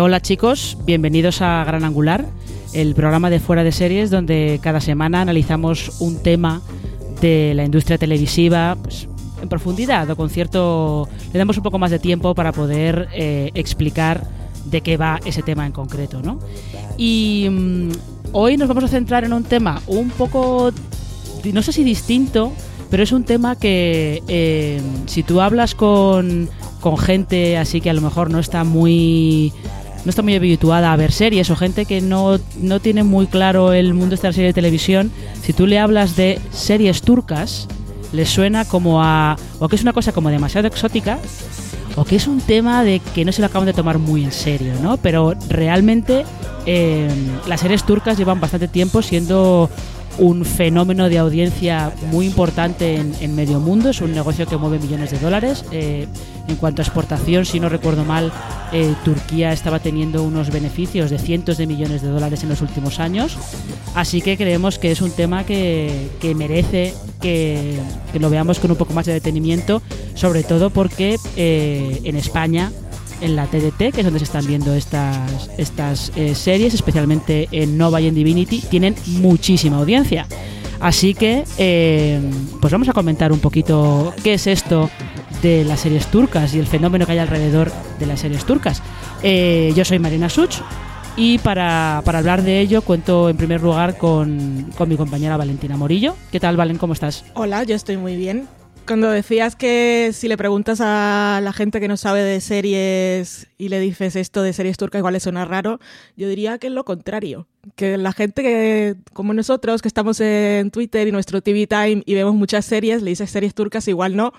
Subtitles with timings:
[0.00, 2.24] Hola chicos, bienvenidos a Gran Angular,
[2.72, 6.62] el programa de fuera de series donde cada semana analizamos un tema
[7.20, 9.08] de la industria televisiva pues,
[9.42, 11.08] en profundidad o con cierto...
[11.32, 14.26] le damos un poco más de tiempo para poder eh, explicar
[14.64, 16.22] de qué va ese tema en concreto.
[16.22, 16.38] ¿no?
[16.96, 17.90] Y mm,
[18.32, 20.72] hoy nos vamos a centrar en un tema un poco,
[21.52, 22.52] no sé si distinto,
[22.90, 26.48] pero es un tema que eh, si tú hablas con,
[26.80, 29.52] con gente así que a lo mejor no está muy
[30.04, 33.72] no está muy habituada a ver series o gente que no, no tiene muy claro
[33.72, 35.10] el mundo de la serie de televisión,
[35.42, 37.68] si tú le hablas de series turcas,
[38.12, 39.36] les suena como a...
[39.58, 41.18] o que es una cosa como demasiado exótica
[41.96, 44.32] o que es un tema de que no se lo acaban de tomar muy en
[44.32, 44.96] serio, ¿no?
[44.96, 46.24] Pero realmente
[46.66, 47.08] eh,
[47.46, 49.68] las series turcas llevan bastante tiempo siendo
[50.18, 54.78] un fenómeno de audiencia muy importante en, en medio mundo, es un negocio que mueve
[54.78, 55.64] millones de dólares.
[55.72, 56.06] Eh,
[56.48, 58.32] en cuanto a exportación, si no recuerdo mal,
[58.72, 62.98] eh, Turquía estaba teniendo unos beneficios de cientos de millones de dólares en los últimos
[62.98, 63.38] años.
[63.94, 67.78] Así que creemos que es un tema que, que merece que,
[68.18, 69.82] lo veamos con un poco más de detenimiento,
[70.14, 72.72] sobre todo porque eh, en España
[73.20, 77.76] en la TDT, que es donde se están viendo estas, estas eh, series, especialmente en
[77.78, 80.26] Nova y en Divinity, tienen muchísima audiencia.
[80.80, 82.20] Así que, eh,
[82.60, 84.90] pues vamos a comentar un poquito qué es esto
[85.42, 88.82] de las series turcas y el fenómeno que hay alrededor de las series turcas.
[89.22, 90.56] Eh, yo soy Marina Such
[91.16, 95.76] y para, para, hablar de ello cuento en primer lugar con, con mi compañera Valentina
[95.76, 96.14] Morillo.
[96.32, 96.78] ¿Qué tal, Valen?
[96.78, 97.24] ¿Cómo estás?
[97.34, 98.48] Hola, yo estoy muy bien
[98.86, 103.68] cuando decías que si le preguntas a la gente que no sabe de series y
[103.68, 105.80] le dices esto de series turcas, igual le suena raro,
[106.16, 107.46] yo diría que es lo contrario.
[107.76, 112.14] Que la gente que, como nosotros, que estamos en Twitter y nuestro TV Time y
[112.14, 114.32] vemos muchas series, le dices series turcas, igual no.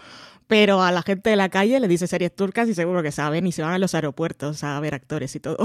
[0.47, 3.47] Pero a la gente de la calle le dice series turcas y seguro que saben
[3.47, 5.57] y se van a los aeropuertos a ver actores y todo.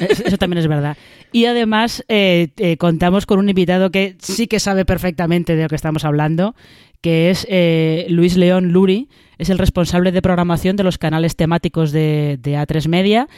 [0.00, 0.96] Eso también es verdad.
[1.32, 5.68] Y además eh, eh, contamos con un invitado que sí que sabe perfectamente de lo
[5.68, 6.54] que estamos hablando,
[7.00, 11.92] que es eh, Luis León Luri, es el responsable de programación de los canales temáticos
[11.92, 13.28] de, de A3 Media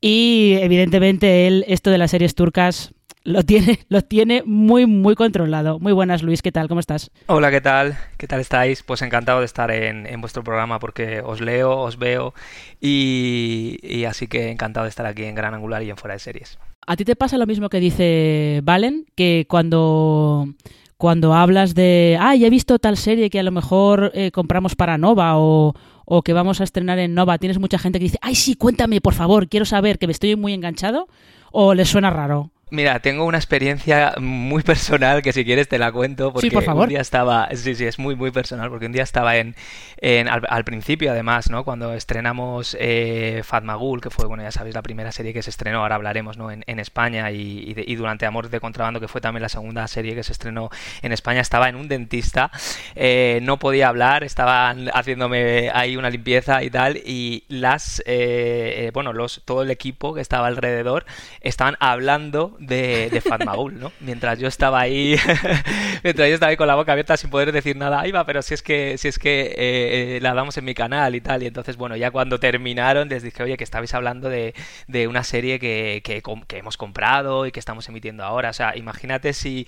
[0.00, 2.92] y evidentemente él esto de las series turcas
[3.26, 5.78] lo tiene, lo tiene muy, muy controlado.
[5.78, 6.68] Muy buenas, Luis, ¿qué tal?
[6.68, 7.10] ¿Cómo estás?
[7.26, 7.98] Hola, ¿qué tal?
[8.16, 8.82] ¿Qué tal estáis?
[8.82, 12.32] Pues encantado de estar en, vuestro programa porque os leo, os veo
[12.80, 16.20] y, y, así que encantado de estar aquí en Gran Angular y en Fuera de
[16.20, 16.58] Series.
[16.86, 19.06] ¿A ti te pasa lo mismo que dice Valen?
[19.16, 20.48] Que cuando
[20.96, 24.76] cuando hablas de, ah, ya he visto tal serie que a lo mejor eh, compramos
[24.76, 25.74] para Nova o,
[26.06, 29.02] o, que vamos a estrenar en Nova, tienes mucha gente que dice, ay, sí, cuéntame,
[29.02, 31.08] por favor, quiero saber que me estoy muy enganchado,
[31.52, 32.50] o les suena raro?
[32.68, 36.64] Mira, tengo una experiencia muy personal que si quieres te la cuento porque sí, por
[36.64, 36.82] favor.
[36.82, 39.54] un día estaba, sí, sí, es muy muy personal porque un día estaba en,
[39.98, 41.62] en al, al, principio además, ¿no?
[41.62, 45.82] Cuando estrenamos eh, Fatmagul, que fue, bueno, ya sabéis, la primera serie que se estrenó,
[45.82, 46.50] ahora hablaremos, ¿no?
[46.50, 49.48] En, en España y, y, de, y, durante Amor de Contrabando, que fue también la
[49.48, 50.68] segunda serie que se estrenó
[51.02, 52.50] en España, estaba en un dentista,
[52.96, 59.12] eh, no podía hablar, estaban haciéndome ahí una limpieza y tal y las, eh, bueno,
[59.12, 61.06] los todo el equipo que estaba alrededor
[61.42, 63.92] estaban hablando de, de Fatmagul, ¿no?
[64.00, 65.16] Mientras yo estaba ahí,
[66.02, 68.42] mientras yo estaba ahí con la boca abierta sin poder decir nada, ahí va, pero
[68.42, 71.42] si es que, si es que eh, eh, la damos en mi canal y tal.
[71.42, 74.54] Y entonces, bueno, ya cuando terminaron les dije, oye, que estabais hablando de,
[74.86, 76.22] de una serie que, que,
[76.56, 78.50] hemos comprado y que estamos emitiendo ahora.
[78.50, 79.66] O sea, imagínate si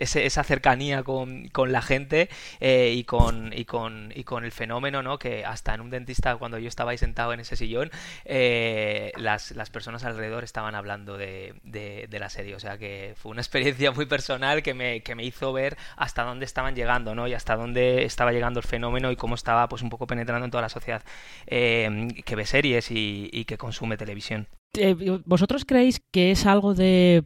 [0.00, 2.28] esa cercanía con, con la gente
[2.60, 5.18] eh, y, con, y, con, y con el fenómeno, ¿no?
[5.18, 7.90] Que hasta en un dentista, cuando yo estaba ahí sentado en ese sillón,
[8.24, 12.54] las, las personas alrededor estaban hablando de, la serie.
[12.54, 16.24] O sea que fue una experiencia muy personal que me, que me hizo ver hasta
[16.24, 17.26] dónde estaban llegando, ¿no?
[17.28, 20.50] Y hasta dónde estaba llegando el fenómeno y cómo estaba pues un poco penetrando en
[20.50, 21.02] toda la sociedad
[21.46, 24.46] eh, que ve series y, y que consume televisión.
[24.76, 27.24] Eh, ¿Vosotros creéis que es algo de...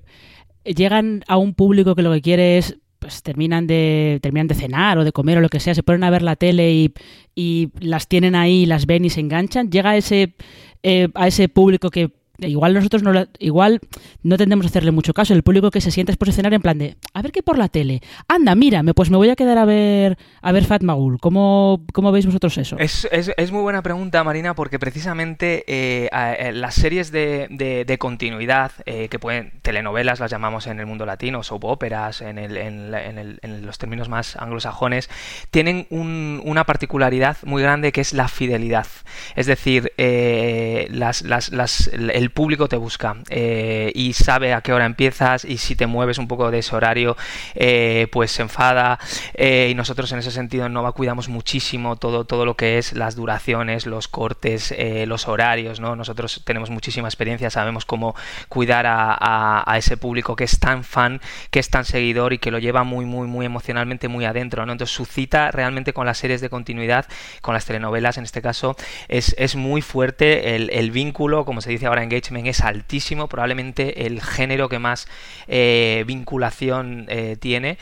[0.65, 4.99] llegan a un público que lo que quiere es pues terminan de terminan de cenar
[4.99, 6.93] o de comer o lo que sea, se ponen a ver la tele y,
[7.35, 10.35] y las tienen ahí, las ven y se enganchan, llega ese
[10.83, 13.81] eh, a ese público que igual nosotros no igual
[14.23, 15.35] no tendemos a hacerle mucho caso.
[15.35, 17.69] El público que se siente es posicionar en plan de a ver qué por la
[17.69, 18.03] tele.
[18.29, 22.13] Anda mírame pues me voy a quedar a ver a ver Fat Magul ¿cómo, cómo
[22.13, 22.79] veis vosotros eso?
[22.79, 27.49] Es, es, es, muy buena pregunta Marina porque precisamente eh, eh, las series de,
[27.87, 32.39] de, continuidad eh, que pueden telenovelas las llamamos en el mundo latino soap operas en,
[32.39, 35.11] el, en, en, el, en los términos más anglosajones
[35.51, 38.87] tienen un, una particularidad muy grande que es la fidelidad.
[39.35, 44.75] Es decir las, las, las, el el público te busca eh, y sabe a qué
[44.75, 47.17] hora empiezas y si te mueves un poco de ese horario
[47.55, 48.99] eh, pues se enfada
[49.33, 52.93] eh, y nosotros en ese sentido en Nova cuidamos muchísimo todo, todo lo que es
[52.93, 54.75] las duraciones, los cortes,
[55.07, 55.97] los horarios, ¿no?
[55.97, 58.15] Nosotros tenemos muchísima experiencia, sabemos cómo
[58.49, 61.21] cuidar a, ese público que es tan fan,
[61.51, 64.73] que es tan seguidor y que lo lleva muy, muy, muy emocionalmente muy adentro, ¿no?
[64.73, 67.07] Entonces su cita realmente con las series de continuidad,
[67.41, 68.77] con las telenovelas en este caso,
[69.07, 74.21] es, es muy fuerte el vínculo, como se dice ahora en es altísimo, probablemente el
[74.23, 75.09] género que más
[75.47, 77.79] eh, vinculación eh, tiene.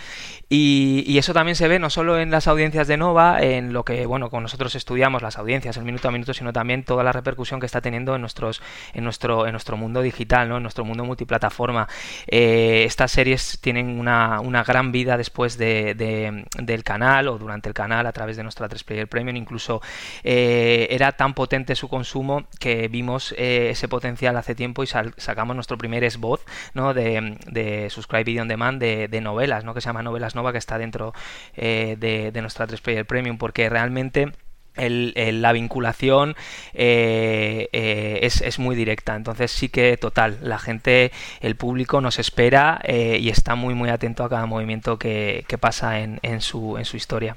[0.49, 4.05] Y, eso también se ve no solo en las audiencias de Nova, en lo que,
[4.05, 7.59] bueno, con nosotros estudiamos las audiencias, el minuto a minuto, sino también toda la repercusión
[7.59, 8.25] que está teniendo en,
[8.95, 10.59] en, nuestro, en nuestro mundo digital, ¿no?
[10.59, 11.89] en nuestro mundo multiplataforma.
[12.27, 17.69] Eh, estas series tienen una, una gran vida después de, de, del canal o durante
[17.69, 19.37] el canal a través de nuestra 3Player Premium.
[19.37, 19.81] Incluso
[20.23, 26.03] era tan potente su consumo que vimos ese potencial hace tiempo y sacamos nuestro primer
[26.05, 26.41] esboz
[26.75, 26.95] ¿no?
[26.95, 29.75] de, de Subscribe Video on Demand de, novelas, ¿no?
[29.75, 31.13] que se llama Novelas Nova, que está dentro
[31.55, 34.33] eh, de, de, nuestra 3Player Premium, porque realmente
[34.77, 36.37] el, el, la vinculación
[36.75, 39.17] eh, eh, es, es, muy directa.
[39.17, 43.91] Entonces sí que total, la gente, el público nos espera eh, y está muy muy
[43.91, 47.37] atento a cada movimiento que, que pasa en, en, su, en su historia.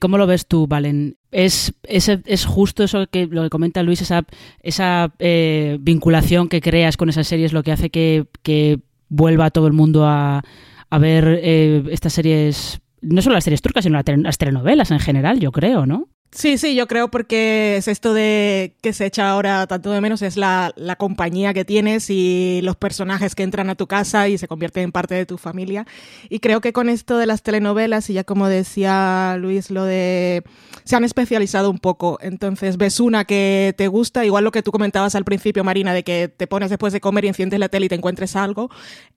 [0.00, 1.16] ¿Cómo lo ves tú, Valen?
[1.30, 4.24] ¿Es, es, es justo eso que lo que comenta Luis, esa,
[4.62, 9.66] esa eh, vinculación que creas con esas series, lo que hace que, que vuelva todo
[9.66, 10.42] el mundo a,
[10.88, 15.40] a ver eh, estas series, no solo las series turcas, sino las telenovelas en general,
[15.40, 16.08] yo creo, ¿no?
[16.36, 20.20] Sí, sí, yo creo porque es esto de que se echa ahora tanto de menos,
[20.20, 24.36] es la, la, compañía que tienes y los personajes que entran a tu casa y
[24.36, 25.86] se convierten en parte de tu familia.
[26.28, 30.42] Y creo que con esto de las telenovelas, y ya como decía Luis, lo de...
[30.84, 32.18] se han especializado un poco.
[32.20, 36.02] Entonces ves una que te gusta, igual lo que tú comentabas al principio, Marina, de
[36.02, 38.68] que te pones después de comer y enciendes la tele y te encuentres algo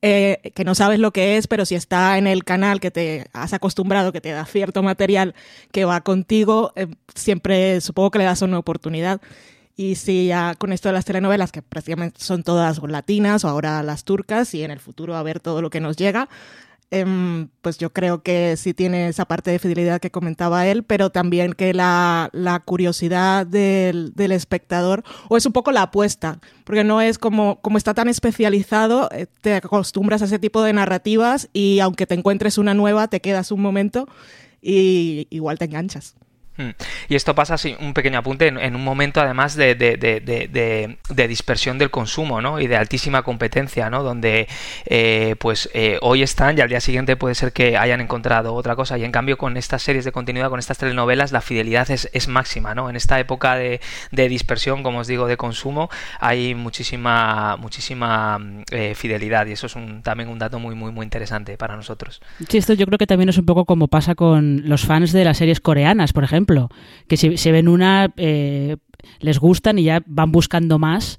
[0.01, 3.27] eh, que no sabes lo que es, pero si está en el canal que te
[3.33, 5.35] has acostumbrado, que te da cierto material
[5.73, 9.21] que va contigo, eh, siempre supongo que le das una oportunidad.
[9.75, 13.81] Y si ya con esto de las telenovelas, que prácticamente son todas latinas o ahora
[13.81, 16.27] las turcas, y en el futuro a ver todo lo que nos llega,
[16.91, 21.11] eh, pues yo creo que sí tiene esa parte de fidelidad que comentaba él, pero
[21.11, 26.83] también que la, la curiosidad del, del, espectador, o es un poco la apuesta, porque
[26.83, 31.49] no es como, como está tan especializado, eh, te acostumbras a ese tipo de narrativas
[31.53, 34.07] y aunque te encuentres una nueva, te quedas un momento
[34.61, 36.15] y igual te enganchas.
[36.59, 36.71] Hmm.
[37.07, 40.19] Y esto pasa así, un pequeño apunte, en, en un momento además de, de, de,
[40.19, 42.59] de, dispersión del consumo ¿no?
[42.59, 44.03] y de altísima competencia, ¿no?
[44.03, 44.49] donde
[44.85, 48.75] eh, pues eh, hoy están y al día siguiente puede ser que hayan encontrado otra
[48.75, 48.97] cosa.
[48.97, 52.27] Y en cambio con estas series de continuidad, con estas telenovelas, la fidelidad es, es
[52.27, 52.75] máxima.
[52.75, 52.89] ¿no?
[52.89, 53.79] En esta época de,
[54.11, 55.89] dispersión, como os digo, de consumo,
[56.19, 58.37] hay muchísima, muchísima
[58.71, 62.19] eh, fidelidad y eso es un, también un dato muy, muy, muy interesante para nosotros.
[62.49, 65.23] Sí, esto yo creo que también es un poco como pasa con los fans de
[65.23, 66.48] las series coreanas, por ejemplo
[67.07, 68.77] que si, si ven una, eh,
[69.19, 71.17] les gustan y ya van buscando más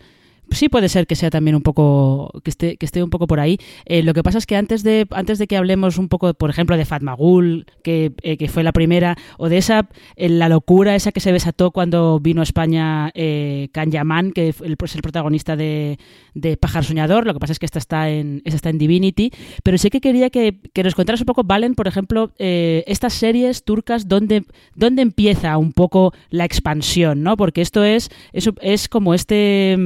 [0.53, 3.41] sí puede ser que sea también un poco que esté que esté un poco por
[3.41, 3.59] ahí.
[3.85, 6.51] Eh, lo que pasa es que antes de antes de que hablemos un poco, por
[6.51, 11.13] ejemplo, de Fatmagul, que, eh, que fue la primera, o de esa la locura esa
[11.13, 15.99] que se desató cuando vino a España eh, Can Yaman, que es el, protagonista de,
[16.35, 17.27] de Soñador.
[17.27, 20.01] Lo que pasa es que esta está en esta está en Divinity, pero sí que
[20.01, 25.03] quería que, que nos contaras un poco, Valen, por ejemplo, estas series turcas, dónde dónde
[25.03, 27.37] empieza un poco la expansión, ¿no?
[27.37, 29.77] Porque esto es es, es como este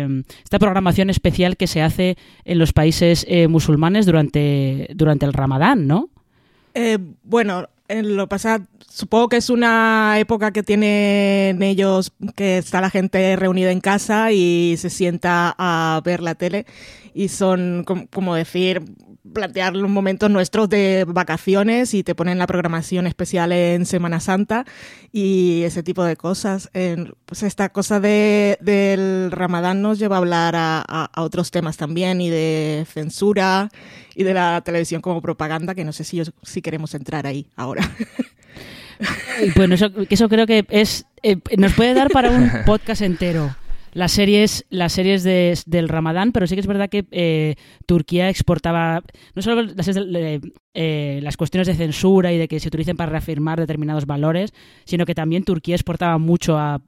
[0.00, 5.32] eh, esta programación especial que se hace en los países eh, musulmanes durante, durante el
[5.32, 6.10] Ramadán, ¿no?
[6.74, 12.80] Eh, bueno, en lo pasado, supongo que es una época que tienen ellos, que está
[12.80, 16.64] la gente reunida en casa y se sienta a ver la tele
[17.14, 18.82] y son, como decir,
[19.32, 24.64] plantear los momentos nuestros de vacaciones y te ponen la programación especial en Semana Santa
[25.12, 26.70] y ese tipo de cosas.
[27.26, 32.30] pues esta cosa de, del Ramadán nos lleva a hablar a, otros temas también y
[32.30, 33.68] de censura
[34.14, 37.88] y de la televisión como propaganda, que no sé si, si queremos entrar ahí ahora.
[39.56, 43.56] Bueno, eso, eso creo que es eh, nos puede dar para un podcast entero
[43.92, 47.56] las series, las series de, del Ramadán, pero sí que es verdad que eh,
[47.86, 49.02] Turquía exportaba
[49.34, 49.90] no solo las,
[50.74, 55.04] eh, las, cuestiones de censura y de que se utilicen para reafirmar determinados valores, sino
[55.04, 56.80] que también Turquía exportaba mucho a,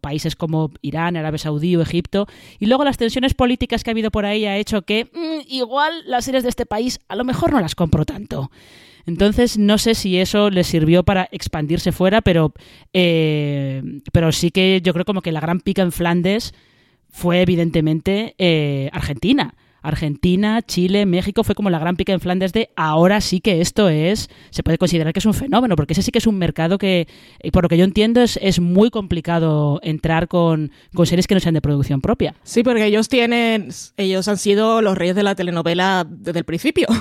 [0.00, 2.26] países como Irán, Arabia Saudí o Egipto.
[2.58, 6.02] Y luego las tensiones políticas que ha habido por ahí ha hecho que mm, igual
[6.06, 8.50] las series de este país a lo mejor no las compro tanto.
[9.06, 12.54] Entonces, no sé si eso les sirvió para expandirse fuera, pero,
[12.92, 13.82] eh,
[14.12, 16.54] pero sí que yo creo como que la gran pica en Flandes
[17.10, 19.54] fue evidentemente eh, Argentina.
[19.84, 23.90] Argentina, Chile, México fue como la gran pica en Flandes de ahora sí que esto
[23.90, 26.78] es, se puede considerar que es un fenómeno, porque ese sí que es un mercado
[26.78, 27.06] que,
[27.40, 31.34] eh, por lo que yo entiendo, es, es muy complicado entrar con, con, series que
[31.34, 32.34] no sean de producción propia.
[32.44, 36.88] Sí, porque ellos tienen, ellos han sido los reyes de la telenovela desde el principio.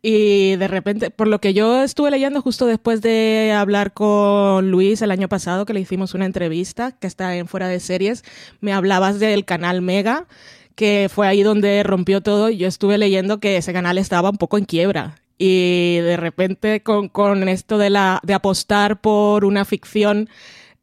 [0.00, 5.02] Y de repente, por lo que yo estuve leyendo justo después de hablar con Luis
[5.02, 8.22] el año pasado, que le hicimos una entrevista que está en Fuera de Series,
[8.60, 10.28] me hablabas del canal Mega
[10.78, 12.50] que fue ahí donde rompió todo.
[12.50, 15.16] Yo estuve leyendo que ese canal estaba un poco en quiebra.
[15.36, 20.28] Y de repente con, con esto de, la, de apostar por una ficción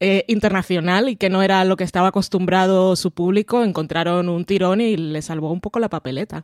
[0.01, 4.81] eh, internacional y que no era lo que estaba acostumbrado su público, encontraron un tirón
[4.81, 6.43] y le salvó un poco la papeleta.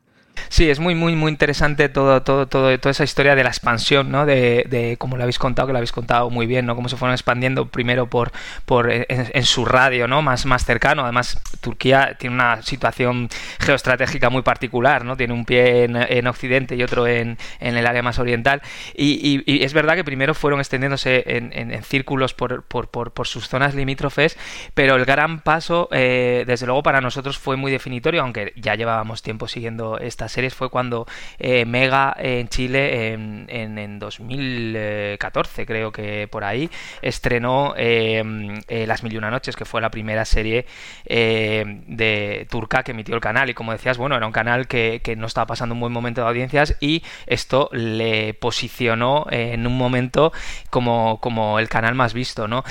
[0.50, 4.12] Sí, es muy, muy, muy interesante todo, todo, todo, toda esa historia de la expansión,
[4.12, 4.26] ¿no?
[4.26, 6.76] De, de como lo habéis contado, que lo habéis contado muy bien, ¿no?
[6.76, 8.32] Cómo se fueron expandiendo primero por,
[8.66, 10.22] por en, su radio, ¿no?
[10.22, 11.04] Más, más cercano.
[11.04, 15.16] Además, Turquía tiene una situación geoestratégica muy particular, ¿no?
[15.16, 18.62] Tiene un pie en, Occidente y otro en, en, el área más oriental.
[18.94, 23.74] Y, es verdad que primero fueron extendiéndose en, círculos por, por, por, por, sus zonas
[23.74, 24.38] limítrofes,
[24.74, 29.22] pero el gran paso, eh, desde luego, para nosotros fue muy definitorio, aunque ya llevábamos
[29.22, 31.08] tiempo siguiendo esta series fue cuando
[31.40, 36.70] eh, Mega en Chile en, en, 2014, creo que por ahí,
[37.02, 40.66] estrenó em, eh, Las Mil y Una Noches, que fue la primera serie
[41.06, 43.50] eh, de turca que emitió el canal.
[43.50, 46.28] Y como decías, bueno, era un canal que, no estaba pasando un buen momento de
[46.28, 50.32] audiencias y esto le posicionó en un momento
[50.70, 52.64] como, como el canal más visto, ¿no?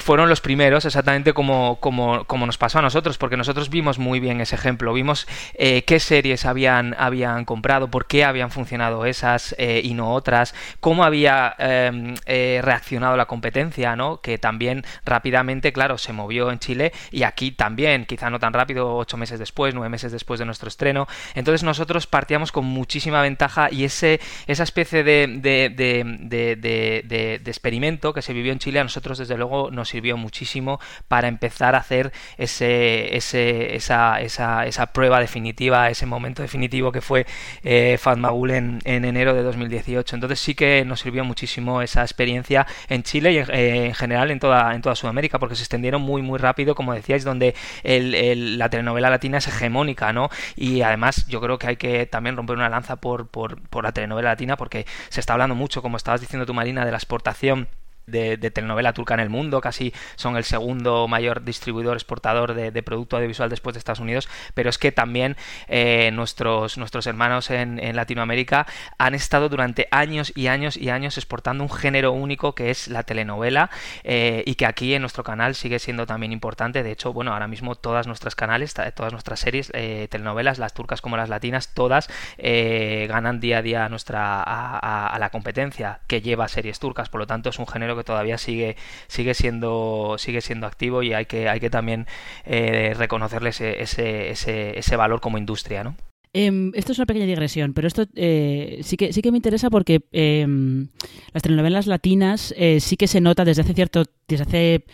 [0.00, 4.18] fueron los primeros, exactamente como, como, como nos pasó a nosotros, porque nosotros vimos muy
[4.18, 5.26] bien ese ejemplo, vimos
[5.56, 11.04] qué series había habían, comprado, por qué habían funcionado esas eh, y no otras, cómo
[11.04, 14.20] había em, eh, reaccionado la competencia, ¿no?
[14.20, 18.96] que también rápidamente, claro, se movió en Chile y aquí también, quizá no tan rápido,
[18.96, 21.06] ocho meses después, nueve meses después de nuestro estreno.
[21.34, 28.22] Entonces nosotros partíamos con muchísima ventaja y ese, esa especie de, de, de, experimento que
[28.22, 32.12] se vivió en Chile a nosotros desde luego nos sirvió muchísimo para empezar a hacer
[32.38, 36.51] ese, ese, esa, esa, esa prueba definitiva, ese momento definitivo
[36.92, 37.26] que fue
[37.62, 40.16] eh, Fatmagul en, en, enero de 2018.
[40.16, 44.38] Entonces sí que nos sirvió muchísimo esa experiencia en Chile y eh, en general en
[44.38, 47.54] toda, en toda Sudamérica, porque se extendieron muy, muy rápido, como decíais, donde
[47.84, 50.30] la telenovela latina es hegemónica, ¿no?
[50.56, 53.92] Y además yo creo que hay que también romper una lanza por, por, por la
[53.92, 57.68] telenovela latina, porque se está hablando mucho, como estabas diciendo tú, Marina, de la exportación
[58.12, 63.16] de, telenovela turca en el mundo, casi son el segundo mayor distribuidor exportador de, producto
[63.16, 65.36] audiovisual después de Estados Unidos, pero es que también
[65.68, 68.66] eh, nuestros, nuestros hermanos en, Latinoamérica
[68.98, 73.02] han estado durante años y años y años exportando un género único que es la
[73.02, 73.70] telenovela
[74.02, 76.82] eh, y que aquí en nuestro canal sigue siendo también importante.
[76.82, 81.00] De hecho, bueno, ahora mismo todas nuestras canales, todas nuestras series, eh, telenovelas, las turcas
[81.00, 86.20] como las latinas, todas ganan día a día a nuestra a, a la competencia que
[86.20, 90.16] lleva series turcas, por lo tanto es un género que que todavía sigue, sigue siendo,
[90.18, 92.06] sigue siendo activo y hay que, hay que también
[92.44, 95.96] eh, reconocerle ese, ese, ese, valor como industria, ¿no?
[96.34, 99.68] Em, esto es una pequeña digresión, pero esto eh, sí, que, sí que me interesa
[99.68, 100.88] porque em,
[101.34, 104.84] las telenovelas latinas eh, sí que se nota desde hace cierto desde hace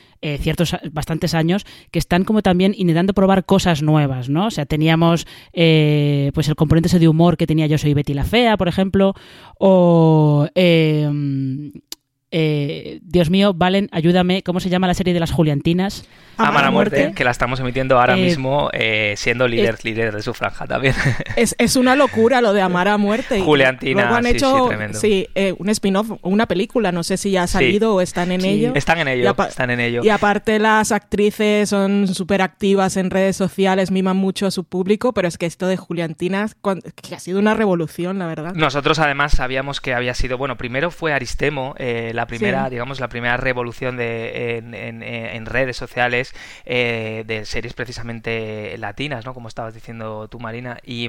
[0.40, 4.46] ciertos bastantes años que están como también intentando probar cosas nuevas, ¿no?
[4.46, 8.24] O sea, teníamos pues el componente ese de humor que tenía Yo soy Betty la
[8.24, 9.14] fea, por ejemplo,
[9.60, 10.48] o
[12.30, 16.06] em, Dios mío, Valen, ayúdame, ¿cómo se llama la serie de las Juliantinas?
[16.38, 20.22] Amar a muerte, que la estamos emitiendo ahora eh, mismo eh, siendo líder, líder de
[20.22, 20.94] su franja también.
[21.36, 23.40] Es, es, una locura lo de Amar a muerte.
[23.40, 27.46] Juliantina, han sí, hecho sí, eh, un spin-off, una película, no sé si ya ha
[27.46, 28.72] salido o están en ello.
[28.74, 30.02] Están en ello, están en ello.
[30.02, 35.12] Y aparte las actrices son súper activas en redes sociales, miman mucho a su público,
[35.12, 36.48] pero es que esto de Juliantina
[37.02, 38.54] que ha sido una revolución, la verdad.
[38.54, 41.74] Nosotros además sabíamos que había sido, bueno, primero fue Aristemo,
[42.18, 46.34] la primera, digamos, la primera revolución de, en, en redes sociales
[46.64, 49.34] eh, de series precisamente latinas, ¿no?
[49.34, 51.08] Como estabas diciendo tú, Marina, y,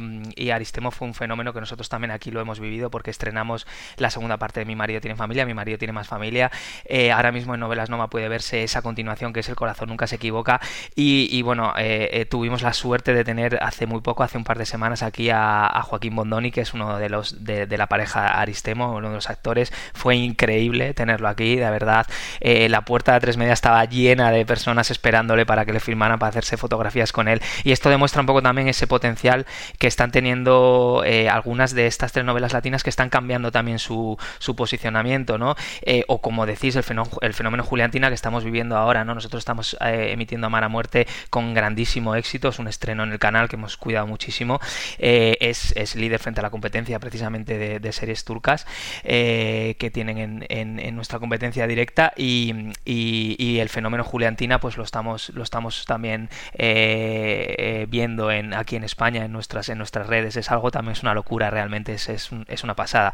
[0.51, 4.37] Aristemo fue un fenómeno que nosotros también aquí lo hemos vivido porque estrenamos la segunda
[4.37, 6.51] parte de Mi marido tiene familia, Mi marido tiene más familia.
[6.85, 10.07] Eh, ahora mismo en Novelas Noma puede verse esa continuación que es El corazón nunca
[10.07, 10.59] se equivoca
[10.95, 14.65] y, bueno, eh, tuvimos la suerte de tener hace muy poco, hace un par de
[14.65, 19.09] semanas aquí a, Joaquín Bondoni, que es uno de los de, la pareja Aristemo, uno
[19.09, 19.71] de los actores.
[19.93, 22.05] Fue increíble tenerlo aquí, de verdad.
[22.41, 26.29] la puerta de tres media estaba llena de personas esperándole para que le filmaran, para
[26.29, 27.41] hacerse fotografías con él.
[27.63, 29.45] Y esto demuestra un poco también ese potencial
[29.77, 34.55] que están teniendo eh, algunas de estas telenovelas latinas que están cambiando también su, su
[34.55, 35.55] posicionamiento, ¿no?
[35.81, 39.15] Eh, o como decís, el fenómeno, el fenómeno Juliantina que estamos viviendo ahora, ¿no?
[39.15, 43.19] Nosotros estamos eh, emitiendo Amar a Muerte con grandísimo éxito, es un estreno en el
[43.19, 44.59] canal que hemos cuidado muchísimo,
[44.97, 48.65] es, es, líder frente a la competencia precisamente de, series turcas
[49.03, 55.01] que tienen en, en, nuestra competencia directa y, y, el fenómeno Juliantina pues lo está
[55.01, 60.35] lo estamos también eh, eh, viendo en, aquí en España, en nuestras, en nuestras redes.
[60.37, 63.13] Es algo también, es una locura, realmente es, es una pasada.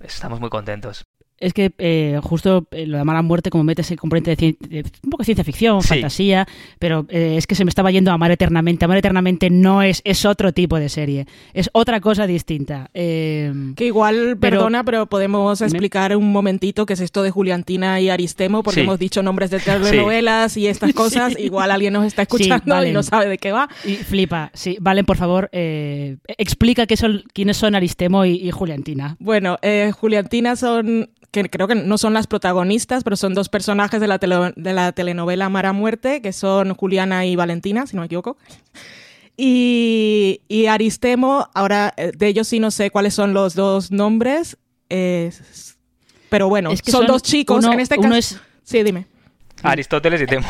[0.00, 1.06] Estamos muy contentos
[1.38, 4.56] es que eh, justo eh, lo de Mala Muerte, como mete ese componente de,
[5.04, 6.46] un poco de ciencia ficción, fantasía,
[6.78, 8.84] pero eh, es que se me estaba yendo a Amar Eternamente.
[8.84, 12.90] Amar Eternamente no es, es otro tipo de serie, es otra cosa distinta.
[12.92, 18.62] que igual, perdona, pero podemos explicar un momentito qué es esto de Juliantina y Aristemo,
[18.62, 21.38] porque hemos dicho nombres de telenovelas y estas cosas.
[21.38, 23.68] Igual alguien nos está escuchando y no sabe de qué va.
[23.84, 24.78] Y flipa, sí.
[24.80, 29.16] Valen, por favor, explica qué son, quiénes son Aristemo y, y Juliantina.
[29.18, 29.58] Bueno,
[29.92, 34.18] Juliantina son que creo que no son las protagonistas, pero son dos personajes de la,
[34.18, 38.36] de la telenovela Mara Muerte, que son Juliana y Valentina, si no me equivoco.
[39.36, 44.56] Y, Aristemo, ahora eh, de ellos sí no sé cuáles son los dos nombres,
[44.88, 47.64] pero bueno, son, dos chicos.
[47.64, 48.38] en este caso.
[48.62, 49.06] Sí, dime.
[49.62, 50.48] Aristóteles y Temo.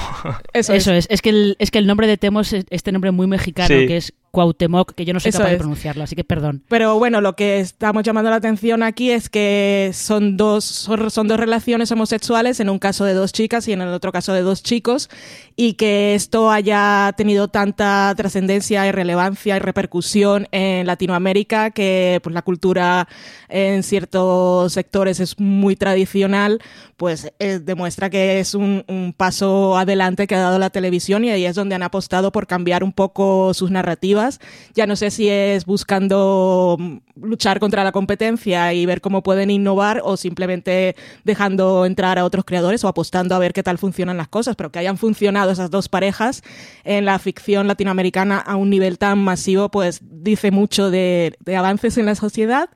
[0.53, 1.07] Eso, es.
[1.09, 1.23] es.
[1.23, 4.13] que el, es que el nombre de Temo es este nombre muy mexicano, que es
[4.37, 6.63] Cuauhtémoc, que yo no sé capaz de pronunciarlo, así que perdón.
[6.69, 11.41] Pero bueno, lo que estamos llamando la atención aquí es que son dos, son, dos
[11.41, 14.63] relaciones homosexuales, en un caso de dos chicas y en el otro caso de dos
[14.63, 15.09] chicos,
[15.57, 22.35] y que esto haya tenido tanta trascendencia y relevancia y repercusión en Latinoamérica, que pues,
[22.35, 23.09] la cultura
[23.49, 26.61] en ciertos sectores es muy tradicional,
[26.97, 31.31] pues eh, demuestra que es un, un paso adelante que ha dado la televisión y
[31.31, 34.41] ahí es donde han apostado por cambiar un poco sus narrativas.
[34.75, 39.51] Ya no sé si es buscando mm, luchar contra la competencia y ver cómo pueden
[39.51, 44.17] innovar o simplemente dejando entrar a otros creadores o apostando a ver qué tal funcionan
[44.17, 46.43] las cosas, pero que hayan funcionado esas dos parejas
[46.85, 51.99] en la ficción latinoamericana a un nivel tan masivo, pues dice mucho de, de avances
[51.99, 52.71] en la sociedad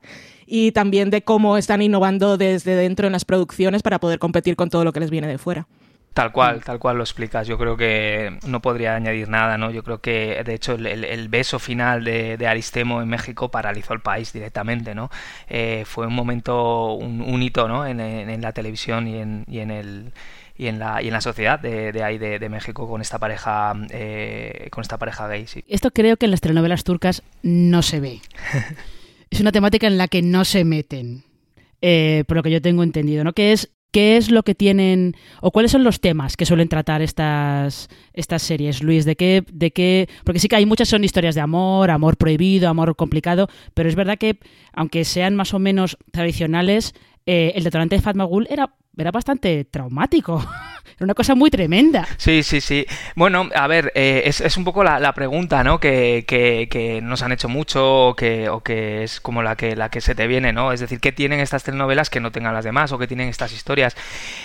[0.53, 4.69] y también de cómo están innovando desde dentro en las producciones para poder competir con
[4.69, 5.65] todo lo que les viene de fuera.
[6.13, 7.47] Tal cual, tal cual lo explicas.
[7.47, 9.71] Yo creo que no podría añadir nada, ¿no?
[9.71, 14.33] Yo creo que, de hecho, el, beso final de, Aristemo en México paralizó el país
[14.33, 15.09] directamente, ¿no?
[15.47, 17.87] Eh, fue un momento, un, hito, ¿no?
[17.87, 20.11] En, la televisión y en, y en el
[20.57, 24.67] y en la, y en la sociedad de, ahí de, México con esta pareja eh,
[24.69, 25.63] con esta pareja gay sí.
[25.67, 28.21] esto creo que en las telenovelas turcas no se ve
[29.31, 31.23] es una temática en la que no se meten
[31.81, 35.51] eh, por lo que yo tengo entendido no es ¿Qué es lo que tienen o
[35.51, 39.03] cuáles son los temas que suelen tratar estas, estas series, Luis?
[39.03, 40.07] ¿De qué, de qué?
[40.23, 43.95] Porque sí que hay muchas son historias de amor, amor prohibido, amor complicado, pero es
[43.95, 44.39] verdad que
[44.71, 50.43] aunque sean más o menos tradicionales, eh, el detonante de Fatmagul era era bastante traumático.
[50.97, 52.07] Era una cosa muy tremenda.
[52.17, 52.85] Sí, sí, sí.
[53.15, 55.79] Bueno, a ver, eh, es, es, un poco la, pregunta, ¿no?
[55.79, 59.89] Que, que, nos han hecho mucho o que, o que es como la que, la
[59.89, 60.71] que se te viene, ¿no?
[60.71, 63.53] Es decir, ¿qué tienen estas telenovelas que no tengan las demás o qué tienen estas
[63.53, 63.95] historias?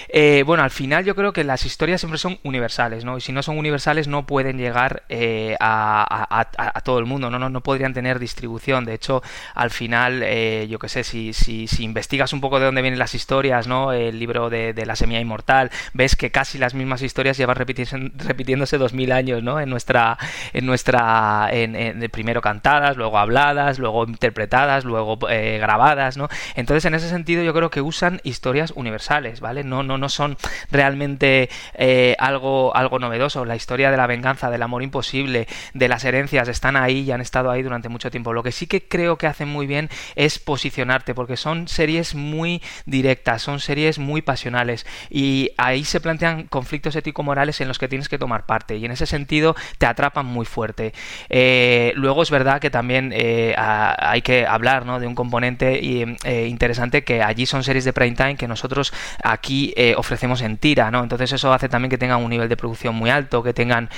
[0.08, 3.18] Eh, bueno, al final yo creo que las historias siempre son universales, ¿no?
[3.18, 7.38] Y si no son universales no pueden llegar eh, a, a, todo el mundo, ¿no?
[7.38, 7.50] ¿no?
[7.50, 8.84] No podrían tener distribución.
[8.84, 9.22] De hecho,
[9.54, 10.24] al final,
[10.68, 13.92] yo qué sé, si, si, si, investigas un poco de dónde vienen las historias, ¿no?
[13.92, 18.92] El libro de, La Semilla Inmortal, ves que casi las mismas historias llevan repitiéndose dos
[18.92, 19.58] mil años, ¿no?
[19.60, 20.18] En nuestra,
[20.52, 26.28] en nuestra, en, primero cantadas, luego habladas, luego interpretadas, luego eh, grabadas, ¿no?
[26.54, 29.64] Entonces, en ese sentido, yo creo que usan historias universales, ¿vale?
[29.64, 30.36] No, no, no son
[30.70, 33.44] realmente eh, algo, algo novedoso.
[33.44, 37.20] La historia de la venganza, del amor imposible, de las herencias, están ahí y han
[37.20, 38.32] estado ahí durante mucho tiempo.
[38.32, 42.62] Lo que sí que creo que hacen muy bien es posicionarte, porque son series muy
[42.84, 48.10] directas, son series muy pasionales y ahí se plantea conflictos ético-morales en los que tienes
[48.10, 50.92] que tomar parte y en ese sentido te atrapan muy fuerte.
[51.30, 57.04] Eh, luego es verdad que también eh, hay que hablar de un componente eh, interesante
[57.04, 61.02] que allí son series de prime time que nosotros aquí ofrecemos en tira, ¿no?
[61.02, 63.88] entonces eso hace también que tengan un nivel de producción muy alto, que tengan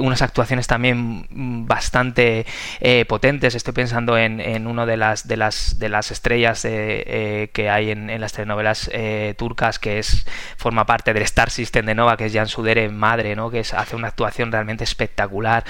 [0.00, 1.26] unas actuaciones también
[1.66, 2.44] bastante
[3.06, 3.54] potentes.
[3.54, 8.20] Estoy pensando en, en una de las, de las, de las estrellas que hay en,
[8.20, 8.90] las telenovelas
[9.36, 10.24] turcas que es
[10.56, 13.50] forma parte del Star System de Nova, que es Jan Sudere madre, ¿no?
[13.50, 15.64] que hace una actuación realmente espectacular.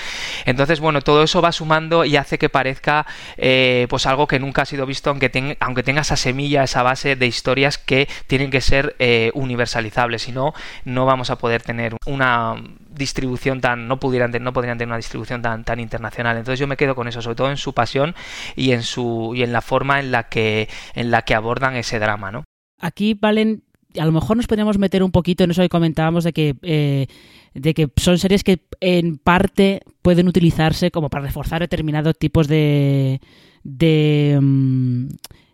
[0.44, 3.06] Entonces, bueno, todo eso va sumando y hace que parezca
[3.38, 7.16] eh, pues algo que nunca ha sido visto, aunque, aunque tenga esa semilla, esa base
[7.16, 10.52] de historias que tienen que ser eh, universalizables, si no,
[10.84, 12.56] no vamos a poder tener una
[12.98, 16.76] distribución tan no pudieran no podrían tener una distribución tan tan internacional entonces yo me
[16.76, 18.14] quedo con eso sobre todo en su pasión
[18.56, 21.98] y en su y en la forma en la que en la que abordan ese
[21.98, 22.44] drama no
[22.80, 23.62] aquí valen
[23.98, 27.06] a lo mejor nos podríamos meter un poquito en eso que comentábamos de que, eh,
[27.54, 33.20] de que son series que en parte pueden utilizarse como para reforzar determinados tipos de,
[33.64, 35.08] de, mm,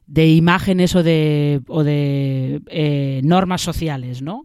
[0.06, 4.44] de imágenes o de, o de eh, normas sociales, ¿no?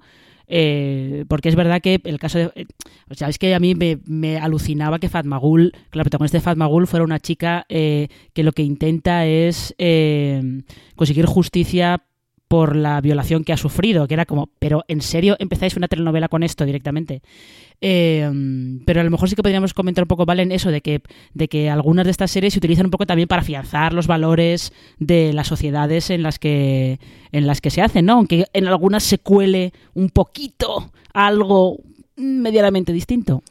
[0.52, 2.68] Eh, porque es verdad que el caso de...
[3.10, 6.88] O sea, es que a mí me, alucinaba que Fatmagul, que la protagonista de Fatmagul
[6.88, 9.76] fuera una chica que lo que intenta es
[10.96, 12.04] conseguir justicia
[12.50, 16.28] por la violación que ha sufrido, que era como, pero ¿en serio empezáis una telenovela
[16.28, 17.22] con esto directamente?
[17.80, 18.28] Eh,
[18.86, 20.42] pero a lo mejor sí que podríamos comentar un poco, ¿vale?
[20.42, 21.02] En eso de que,
[21.36, 24.74] de que algunas de estas series se utilizan un poco también para afianzar los valores
[24.98, 27.00] de las sociedades en las que,
[27.32, 28.14] en las que se hacen, ¿no?
[28.14, 31.78] Aunque en algunas se cuele un poquito algo
[32.16, 33.44] medianamente distinto.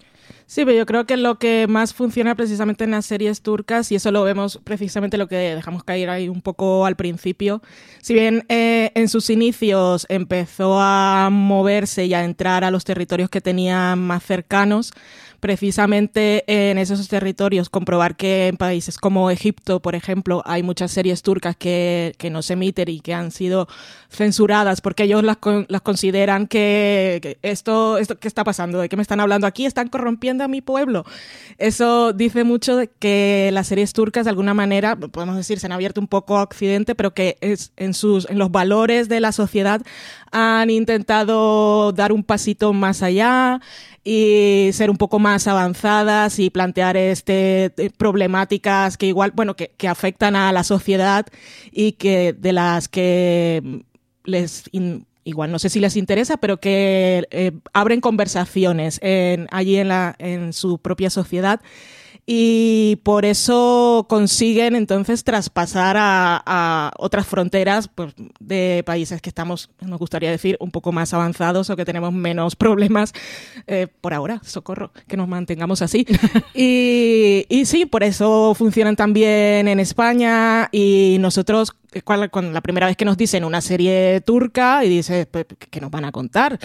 [0.50, 3.96] Sí, pero yo creo que lo que más funciona precisamente en las series turcas, y
[3.96, 7.60] eso lo vemos precisamente lo que dejamos caer ahí un poco al principio,
[8.00, 13.28] si bien eh, en sus inicios empezó a moverse y a entrar a los territorios
[13.28, 14.94] que tenía más cercanos,
[15.40, 21.22] precisamente en esos territorios comprobar que en países como Egipto, por ejemplo, hay muchas series
[21.22, 23.68] turcas que, que no se emiten y que han sido
[24.10, 29.02] censuradas porque ellos las, las consideran que, esto, esto que está pasando, de qué me
[29.02, 31.04] están hablando aquí, están corrompiendo a mi pueblo.
[31.58, 36.00] Eso dice mucho que las series turcas de alguna manera, podemos decir, se han abierto
[36.00, 39.82] un poco a Occidente, pero que es en, sus, en los valores de la sociedad
[40.30, 43.60] han intentado dar un pasito más allá
[44.10, 49.72] y ser un poco más avanzadas y plantear este eh, problemáticas que igual, bueno, que,
[49.76, 51.26] que afectan a la sociedad
[51.72, 53.82] y que de las que
[54.24, 54.64] les
[55.24, 58.98] igual no sé si les interesa, pero que eh, abren conversaciones
[59.50, 61.60] allí en, la, en su propia sociedad
[62.30, 69.98] y por eso consiguen entonces traspasar a, otras fronteras pues, de países que estamos, nos
[69.98, 73.14] gustaría decir, un poco más avanzados o que tenemos menos problemas
[73.66, 76.06] eh, por ahora, socorro, que nos mantengamos así.
[76.54, 82.96] y, y sí, por eso funcionan también en España y nosotros cuando la primera vez
[82.98, 85.28] que nos dicen una serie turca y dices,
[85.70, 86.58] ¿qué nos van a contar?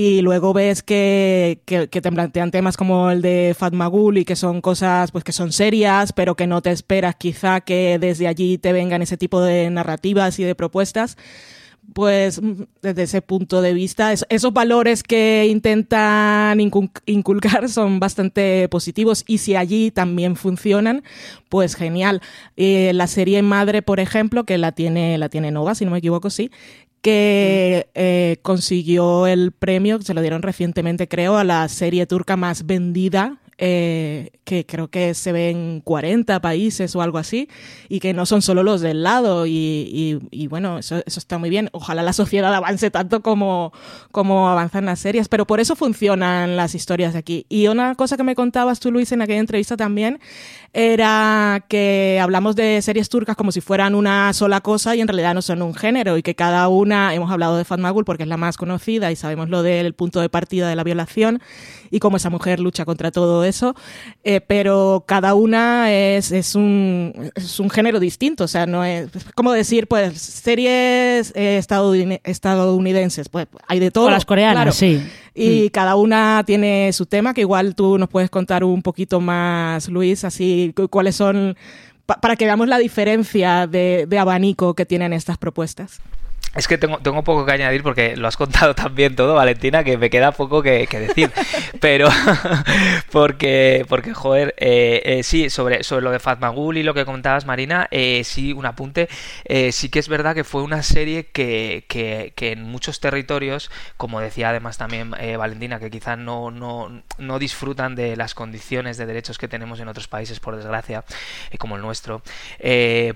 [0.00, 4.60] Y luego ves que, que, te plantean temas como el de Fatmagul y que son
[4.60, 8.72] cosas pues que son serias, pero que no te esperas quizá que desde allí te
[8.72, 11.16] vengan ese tipo de narrativas y de propuestas
[11.94, 12.40] pues
[12.82, 19.56] desde ese punto de vista, esos valores que intentan inculcar son bastante positivos y si
[19.56, 21.02] allí también funcionan,
[21.48, 22.20] pues genial.
[22.56, 25.98] Eh, la serie Madre, por ejemplo, que la tiene, la tiene Nova, si no me
[25.98, 26.50] equivoco, sí,
[27.02, 32.66] que eh, consiguió el premio, se lo dieron recientemente creo, a la serie turca más
[32.66, 37.48] vendida eh, que creo que se ve en 40 países o algo así,
[37.88, 41.68] y que no son solo los del lado, y, bueno, eso, está muy bien.
[41.72, 43.72] Ojalá la sociedad avance tanto como,
[44.12, 47.46] como avanzan las series, pero por eso funcionan las historias aquí.
[47.48, 50.20] Y una cosa que me contabas tú, Luis, en aquella entrevista también,
[50.72, 55.34] era que hablamos de series turcas como si fueran una sola cosa y en realidad
[55.34, 58.28] no son un género, y que cada una, hemos hablado de Fatma Gul porque es
[58.28, 61.40] la más conocida y sabemos lo del punto de partida de la violación,
[61.90, 63.74] y cómo esa mujer lucha contra todo eso,
[64.24, 69.08] eh, pero cada una es, es, un, es un género distinto, o sea, no es,
[69.34, 71.60] como decir, pues, series eh,
[72.24, 74.06] estadounidenses, pues hay de todo.
[74.06, 75.02] O las coreanas, sí.
[75.38, 75.70] Y mm.
[75.70, 80.24] cada una tiene su tema, que igual tú nos puedes contar un poquito más, Luis,
[80.24, 81.56] así, cuáles son,
[82.06, 86.00] para que veamos la diferencia de, de abanico que tienen estas propuestas.
[86.58, 89.96] Es que tengo, tengo poco que añadir porque lo has contado también todo, Valentina, que
[89.96, 91.30] me queda poco que, decir.
[91.80, 92.08] Pero,
[93.12, 97.46] porque, porque joder, eh, eh, sí, sobre, sobre lo de Fatmagul y lo que comentabas,
[97.46, 99.08] Marina, eh, sí, un apunte.
[99.70, 104.20] sí que es verdad que fue una serie que, que, que en muchos territorios, como
[104.20, 109.38] decía además también Valentina, que quizás no, no, no disfrutan de las condiciones de derechos
[109.38, 111.04] que tenemos en otros países, por desgracia,
[111.58, 112.22] como el nuestro,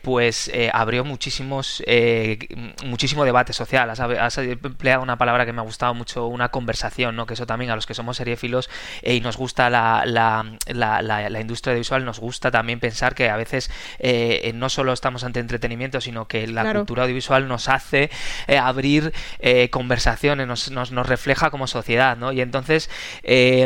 [0.03, 1.83] pues abrió muchísimos,
[2.85, 3.91] muchísimos debate social.
[3.91, 7.27] Has, empleado una palabra que me ha gustado mucho, una conversación, ¿no?
[7.27, 8.69] Que eso también a los que somos seriéfilos
[9.03, 10.45] eh, y nos gusta la, la,
[11.03, 15.41] la, industria audiovisual, nos gusta también pensar que a veces eh, no solo estamos ante
[15.41, 18.11] entretenimiento, sino que la cultura audiovisual nos hace
[18.47, 19.13] eh, abrir
[19.71, 22.33] conversaciones, nos, nos, nos, refleja como sociedad, ¿no?
[22.33, 22.91] Y entonces,
[23.23, 23.63] eh,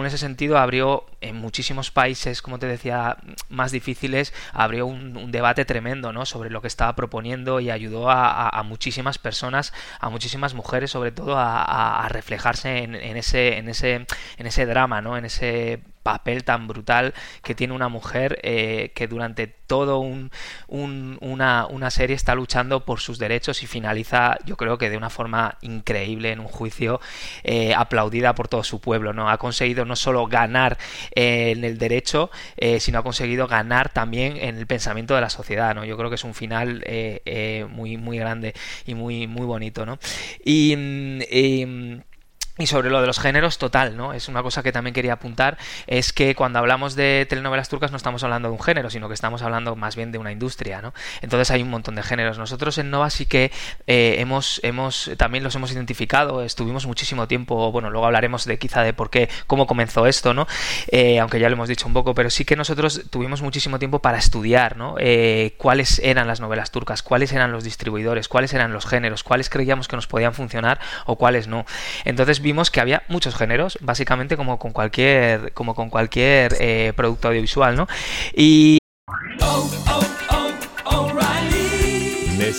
[0.00, 3.16] en ese sentido abrió en muchísimos países, como te decía,
[3.48, 6.26] más difíciles, abrió un, debate tremendo, ¿no?
[6.26, 11.34] Sobre lo que estaba proponiendo y ayudó a, muchísimas personas, a muchísimas mujeres sobre todo
[11.36, 14.06] a, reflejarse en, ese, en, ese,
[14.38, 15.16] en ese drama, ¿no?
[15.16, 20.30] en ese papel tan brutal que tiene una mujer eh, que durante todo un,
[20.68, 25.10] una, una, serie está luchando por sus derechos y finaliza yo creo que de una
[25.10, 27.00] forma increíble en un juicio
[27.44, 30.78] eh, aplaudida por todo su pueblo no ha conseguido no solo ganar
[31.14, 32.30] eh, en el derecho
[32.78, 36.16] sino ha conseguido ganar también en el pensamiento de la sociedad no yo creo que
[36.16, 36.84] es un final
[37.70, 38.54] muy muy grande
[38.86, 39.98] y muy muy bonito no
[40.44, 42.00] y mm,
[42.60, 44.12] y sobre lo de los géneros, total, ¿no?
[44.12, 47.96] Es una cosa que también quería apuntar, es que cuando hablamos de telenovelas turcas no
[47.96, 50.92] estamos hablando de un género, sino que estamos hablando más bien de una industria, ¿no?
[51.22, 52.38] Entonces hay un montón de géneros.
[52.38, 53.50] Nosotros en Nova sí que
[53.86, 58.82] eh, hemos, hemos, también los hemos identificado, estuvimos muchísimo tiempo, bueno, luego hablaremos de quizá
[58.82, 60.46] de por qué, cómo comenzó esto, ¿no?
[60.88, 64.00] Eh, aunque ya lo hemos dicho un poco, pero sí que nosotros tuvimos muchísimo tiempo
[64.00, 64.96] para estudiar, ¿no?
[64.98, 69.48] Eh, cuáles eran las novelas turcas, cuáles eran los distribuidores, cuáles eran los géneros, cuáles
[69.48, 71.64] creíamos que nos podían funcionar o cuáles no.
[72.04, 77.28] Entonces vimos que había muchos géneros, básicamente como con cualquier, como con cualquier eh, producto
[77.28, 77.86] audiovisual, ¿no?
[78.34, 78.79] Y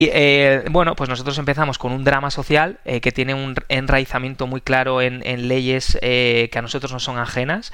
[0.00, 4.46] Y, eh, bueno, pues nosotros empezamos con un drama social eh, que tiene un enraizamiento
[4.46, 7.72] muy claro en, leyes eh, que a nosotros no son ajenas,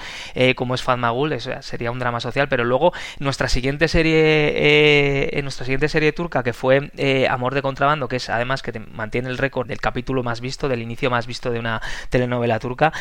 [0.57, 6.13] como es Fatmagul, sería un drama social, pero luego nuestra siguiente serie, nuestra siguiente serie
[6.15, 6.91] turca que fue
[7.29, 10.81] Amor de contrabando, que es además que mantiene el récord del capítulo más visto, del
[10.81, 12.95] inicio más visto de una telenovela turca,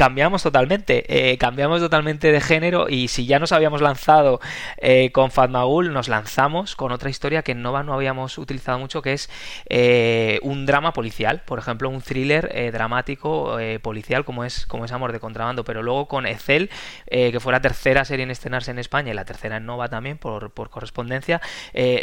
[0.00, 4.40] cambiamos totalmente, eh, cambiamos totalmente de género y si ya nos habíamos lanzado
[4.78, 9.02] eh, con Fatmagul, nos lanzamos con otra historia que en Nova no habíamos utilizado mucho,
[9.02, 9.28] que es
[9.68, 15.12] eh, un drama policial, por ejemplo, un thriller dramático policial como es, como es Amor
[15.12, 16.70] de Contrabando, pero luego con Ecel,
[17.06, 20.16] que fue la tercera serie en estrenarse en España y la tercera en Nova también
[20.16, 21.42] por, por correspondencia,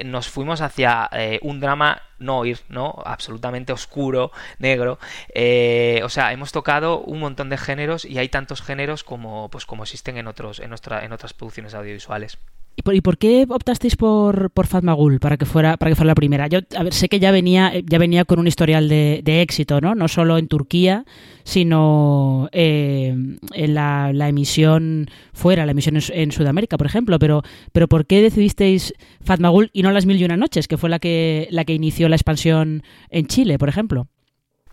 [0.06, 1.10] nos fuimos hacia
[1.42, 2.96] un drama no ir, ¿no?
[3.06, 5.00] Absolutamente oscuro, negro.
[6.04, 9.84] o sea, hemos tocado un montón de géneros y hay tantos géneros como pues como
[9.84, 12.38] existen en otros en nuestra en otras producciones audiovisuales.
[12.80, 16.46] ¿Y por, qué optasteis por, por Fatmagul para que fuera para que fuera la primera?
[16.46, 16.60] Yo
[16.92, 19.96] sé que ya venía ya venía con un historial de, éxito, ¿no?
[19.96, 21.04] No solo en Turquía,
[21.44, 23.16] sino eh,
[23.54, 27.18] en la, emisión fuera, la emisión en, Sudamérica, por ejemplo.
[27.18, 30.92] Pero, pero ¿por qué decidisteis Fatmagul y no las Mil y Una Noches, que fue
[30.92, 34.08] la que la que inició la expansión en Chile, por ejemplo?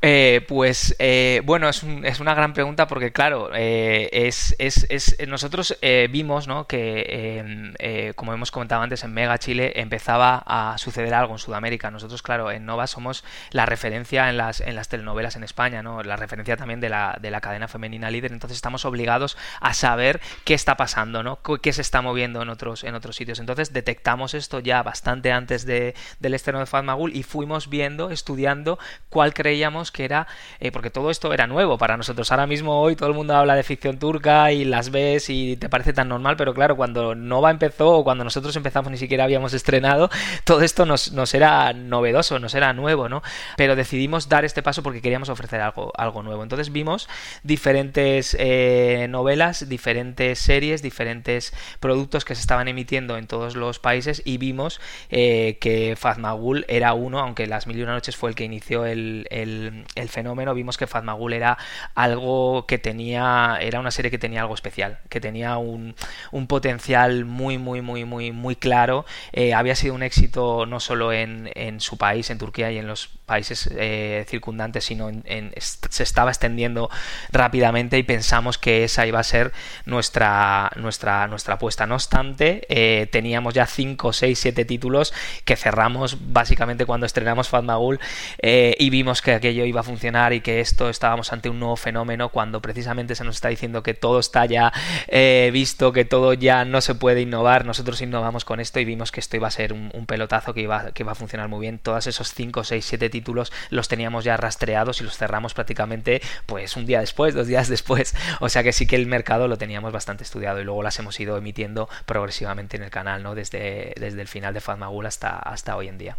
[0.06, 5.16] Eh, pues eh, bueno, es, es, una gran pregunta porque claro, eh, es, es, es,
[5.26, 5.78] nosotros
[6.10, 6.66] vimos ¿no?
[6.66, 11.90] que, em, como hemos comentado antes, en Mega Chile empezaba a suceder algo en Sudamérica.
[11.90, 16.02] Nosotros, claro, en Nova somos la referencia en las, en las telenovelas en España, ¿no?
[16.02, 20.20] la referencia también de la, de la cadena femenina líder, entonces estamos obligados a saber
[20.44, 21.38] qué está pasando, ¿no?
[21.62, 23.40] qué se está moviendo en otros, en otros sitios.
[23.40, 28.78] Entonces detectamos esto ya bastante antes de, del estreno de Fatmagul y fuimos viendo, estudiando
[29.08, 30.26] cuál creíamos que era,
[30.60, 32.30] eh, porque todo esto era nuevo para nosotros.
[32.30, 35.70] Ahora mismo hoy todo el mundo habla de ficción turca y las ves y te
[35.70, 39.54] parece tan normal, pero claro, cuando Nova empezó o cuando nosotros empezamos ni siquiera habíamos
[39.54, 40.10] estrenado,
[40.44, 43.22] todo esto nos, era novedoso, nos era nuevo, ¿no?
[43.56, 46.42] Pero decidimos dar este paso porque queríamos ofrecer algo, algo nuevo.
[46.42, 47.08] Entonces vimos
[47.44, 54.22] diferentes eh, novelas, diferentes series, diferentes productos que se estaban emitiendo en todos los países
[54.24, 54.80] y vimos
[55.10, 58.84] eh, que Fazmagul era uno, aunque Las Mil y Una Noches fue el que inició
[58.86, 61.58] el fenómeno, vimos que Fatmagul era
[61.94, 65.94] algo que tenía, era una serie que tenía algo especial, que tenía un,
[66.30, 69.04] un potencial muy, muy, muy, muy, muy claro.
[69.32, 72.86] Eh, había sido un éxito no solo en, en, su país, en Turquía y en
[72.86, 76.90] los países eh, circundantes, sino en, se estaba extendiendo
[77.32, 79.52] rápidamente y pensamos que esa iba a ser
[79.86, 81.86] nuestra, nuestra, nuestra apuesta.
[81.86, 85.12] No obstante, eh, teníamos ya 5, 6, 7 títulos
[85.44, 87.98] que cerramos básicamente cuando estrenamos Fatmagul
[88.42, 92.28] y vimos que aquello iba a funcionar y que esto estábamos ante un nuevo fenómeno
[92.28, 94.72] cuando precisamente se nos está diciendo que todo está ya
[95.08, 97.64] eh, visto, que todo ya no se puede innovar.
[97.64, 100.92] Nosotros innovamos con esto y vimos que esto iba a ser un, pelotazo que iba,
[100.92, 101.78] que iba a funcionar muy bien.
[101.78, 106.76] Todos esos 5, 6, 7 títulos los teníamos ya rastreados y los cerramos prácticamente pues
[106.76, 108.14] un día después, dos días después.
[108.40, 111.18] O sea que sí que el mercado lo teníamos bastante estudiado y luego las hemos
[111.20, 113.34] ido emitiendo progresivamente en el canal, ¿no?
[113.34, 116.16] Desde, desde el final de Fatmagul hasta, hasta hoy en día.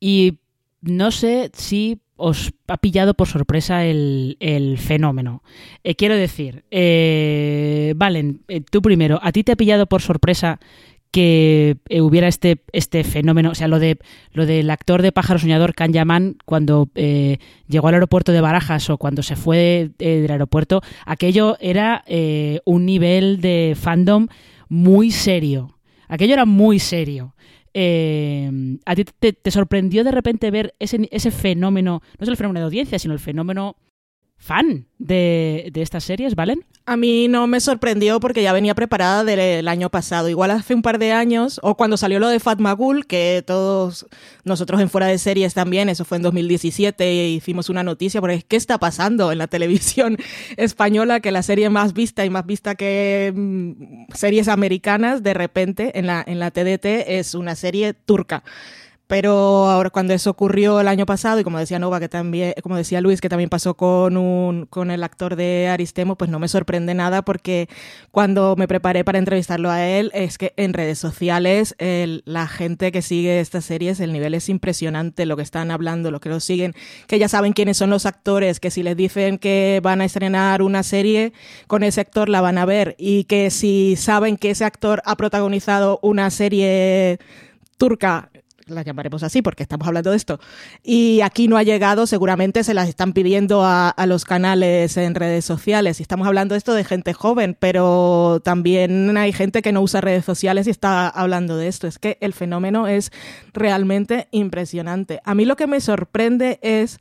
[0.00, 0.38] Y
[0.80, 5.42] no sé si os ha pillado por sorpresa el, fenómeno.
[5.84, 10.58] Eh, quiero decir, eh, Valen, eh, tú primero, ¿a ti te ha pillado por sorpresa
[11.12, 13.98] que eh, hubiera este, este fenómeno, o sea, lo de
[14.32, 18.98] lo del actor de pájaro soñador Can Yaman cuando llegó al aeropuerto de Barajas o
[18.98, 22.04] cuando se fue del aeropuerto, aquello era
[22.64, 24.26] un nivel de fandom
[24.68, 25.78] muy serio.
[26.08, 27.34] Aquello era muy serio.
[27.80, 28.50] Eh,
[28.86, 32.64] ¿A ti te, sorprendió de repente ver ese, ese fenómeno, no es el fenómeno de
[32.64, 33.76] audiencia, sino el fenómeno
[34.38, 36.64] fan de, estas series, ¿valen?
[36.86, 40.28] A mí no me sorprendió porque ya venía preparada del año pasado.
[40.28, 44.06] Igual hace un par de años, o cuando salió lo de Fatmagul, que todos
[44.44, 48.56] nosotros en Fuera de Series también, eso fue en 2017, hicimos una noticia, porque ¿qué
[48.56, 50.16] está pasando en la televisión
[50.56, 51.20] española?
[51.20, 56.06] Que la serie más vista y más vista que mm, series americanas, de repente en
[56.06, 58.44] la, en la TDT es una serie turca.
[59.08, 62.76] Pero ahora cuando eso ocurrió el año pasado y como decía Nova que también como
[62.76, 66.46] decía Luis que también pasó con un con el actor de Aristemo, pues no me
[66.46, 67.70] sorprende nada porque
[68.10, 73.00] cuando me preparé para entrevistarlo a él es que en redes sociales la gente que
[73.00, 76.74] sigue estas series el nivel es impresionante lo que están hablando, lo que lo siguen,
[77.06, 80.60] que ya saben quiénes son los actores, que si les dicen que van a estrenar
[80.60, 81.32] una serie
[81.66, 85.16] con ese actor la van a ver y que si saben que ese actor ha
[85.16, 87.18] protagonizado una serie
[87.78, 88.28] turca
[88.70, 90.40] las llamaremos así porque estamos hablando de esto,
[90.82, 95.44] y aquí no ha llegado, seguramente se las están pidiendo a, los canales en redes
[95.44, 96.00] sociales.
[96.00, 100.00] Y estamos hablando de esto de gente joven, pero también hay gente que no usa
[100.00, 101.86] redes sociales y está hablando de esto.
[101.86, 103.12] Es que el fenómeno es
[103.52, 105.20] realmente impresionante.
[105.24, 107.00] A mí lo que me sorprende es...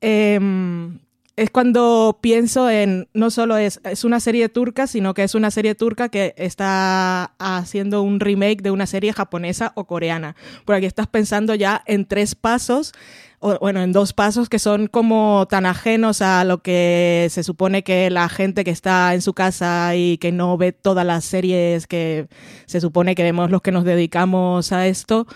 [0.00, 0.98] Em,
[1.36, 5.50] es cuando pienso en, no solo es, es una serie turca, sino que es una
[5.50, 10.34] serie turca que está haciendo un remake de una serie japonesa o coreana.
[10.64, 12.92] Por aquí estás pensando ya en tres pasos,
[13.38, 17.84] o bueno, en dos pasos que son como tan ajenos a lo que se supone
[17.84, 21.86] que la gente que está en su casa y que no ve todas las series
[21.86, 22.28] que
[22.64, 25.26] se supone que vemos los que nos dedicamos a esto,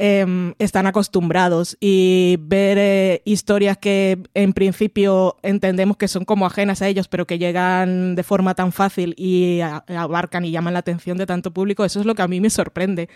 [0.00, 6.82] Em, están acostumbrados y ver eh, historias que en principio entendemos que son como ajenas
[6.82, 11.18] a ellos, pero que llegan de forma tan fácil y abarcan y llaman la atención
[11.18, 13.08] de tanto público, eso es lo que a mí me sorprende.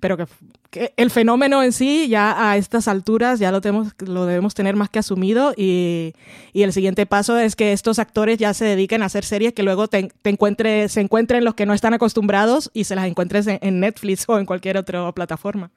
[0.00, 4.54] Pero que, el fenómeno en sí ya a estas alturas ya lo, tenemos, lo debemos
[4.54, 6.14] tener más que asumido y,
[6.54, 9.88] el siguiente paso es que estos actores ya se dediquen a hacer series que luego
[9.88, 14.24] te, te se encuentren los que no están acostumbrados y se las encuentres en, Netflix
[14.26, 15.70] o en cualquier otra plataforma.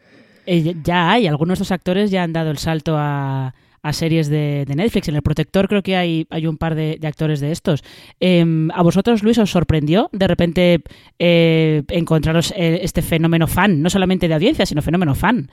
[0.45, 3.53] Eh, ya hay, algunos de estos actores ya han dado el salto a,
[3.91, 5.09] series de, Netflix.
[5.09, 7.83] En El Protector creo que hay, hay un par de, actores de estos.
[8.19, 10.83] Em, ¿A vosotros, Luis, os sorprendió de repente
[11.19, 13.81] eh, encontraros eh, este fenómeno fan?
[13.81, 15.49] No solamente de audiencia, sino fenómeno fan.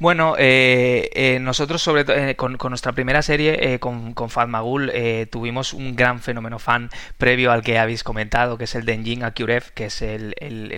[0.00, 4.92] Bueno, eh, eh, nosotros sobre eh, con, nuestra primera serie, con, con Fatmagul,
[5.30, 9.72] tuvimos un gran fenómeno fan previo al que habéis comentado, que es el de Akurev,
[9.72, 10.34] que es el,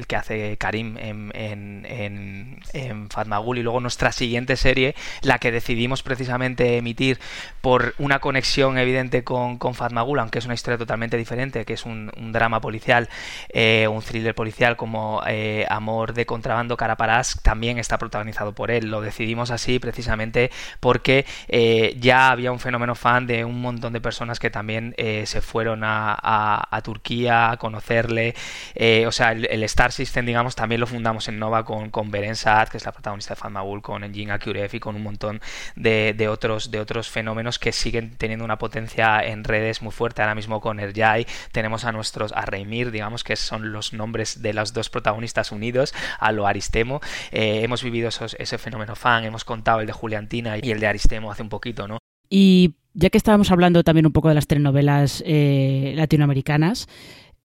[0.06, 3.56] que hace Karim en, en, en, Fatmagul.
[3.58, 7.18] Y luego nuestra siguiente serie, la que decidimos precisamente emitir
[7.62, 11.86] por una conexión evidente con, con Fatmagul, aunque es una historia totalmente diferente, que es
[11.86, 13.08] un, drama policial,
[13.54, 15.22] un thriller policial como
[15.68, 20.50] Amor de Contrabando Caraparás, también está protagonizado por él decidimos así precisamente
[20.80, 25.24] porque eh, ya había un fenómeno fan de un montón de personas que también eh,
[25.26, 28.34] se fueron a, Turquía a conocerle.
[28.74, 32.36] Eh, o sea, el, Star System, digamos, también lo fundamos en Nova con, con Beren
[32.36, 35.40] Saad, que es la protagonista de Fatmagul, con Engin Akuref y con un montón
[35.74, 40.22] de, otros, de otros fenómenos que siguen teniendo una potencia en redes muy fuerte.
[40.22, 44.52] Ahora mismo con Erjai tenemos a nuestros, a Reimir, digamos, que son los nombres de
[44.52, 47.00] los dos protagonistas unidos, a lo Aristemo.
[47.30, 51.42] hemos vivido ese fenómeno fan, hemos contado el de Juliantina y el de Aristemo hace
[51.42, 51.98] un poquito, ¿no?
[52.28, 56.88] Y ya que estábamos hablando también un poco de las telenovelas eh, latinoamericanas,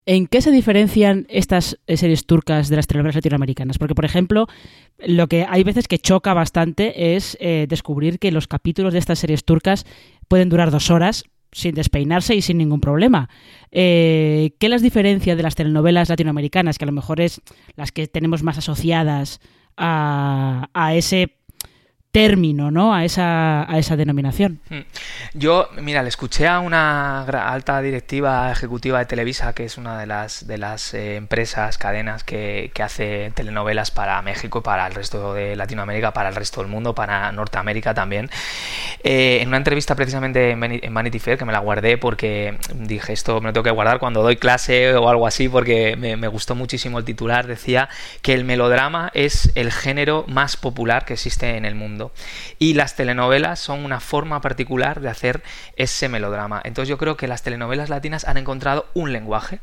[0.08, 3.78] ¿En qué se diferencian estas eh, series turcas de las telenovelas latinoamericanas?
[3.78, 4.48] Porque, por ejemplo,
[4.98, 9.20] lo que hay veces que choca bastante es eh, descubrir que los capítulos de estas
[9.20, 9.86] series turcas
[10.28, 13.30] pueden durar dos horas sin despeinarse y sin ningún problema.
[13.70, 17.40] ¿Qué las diferencia de las telenovelas latinoamericanas, que a lo mejor es
[17.76, 19.40] las que tenemos más asociadas
[19.78, 21.41] a, a ese
[22.12, 22.94] término, ¿no?
[22.94, 24.60] A esa, a esa denominación.
[24.70, 24.82] Hmm.
[25.34, 30.08] Yo, mira, le escuché a una alta directiva ejecutiva de Televisa, que es una de
[30.08, 35.34] las, de las eh, empresas, cadenas que, que, hace telenovelas para México, para el resto
[35.34, 38.30] de Latinoamérica, para el resto del mundo, para Norteamérica también.
[39.04, 43.40] Eh, en una entrevista precisamente en Vanity Fair, que me la guardé porque dije esto
[43.40, 46.56] me lo tengo que guardar cuando doy clase o algo así, porque me, me gustó
[46.56, 47.88] muchísimo el titular, decía
[48.22, 52.01] que el melodrama es el género más popular que existe en el mundo.
[52.58, 55.44] Y las telenovelas son una forma particular de hacer
[55.76, 56.62] ese melodrama.
[56.64, 59.60] Entonces yo creo que las telenovelas latinas han encontrado un lenguaje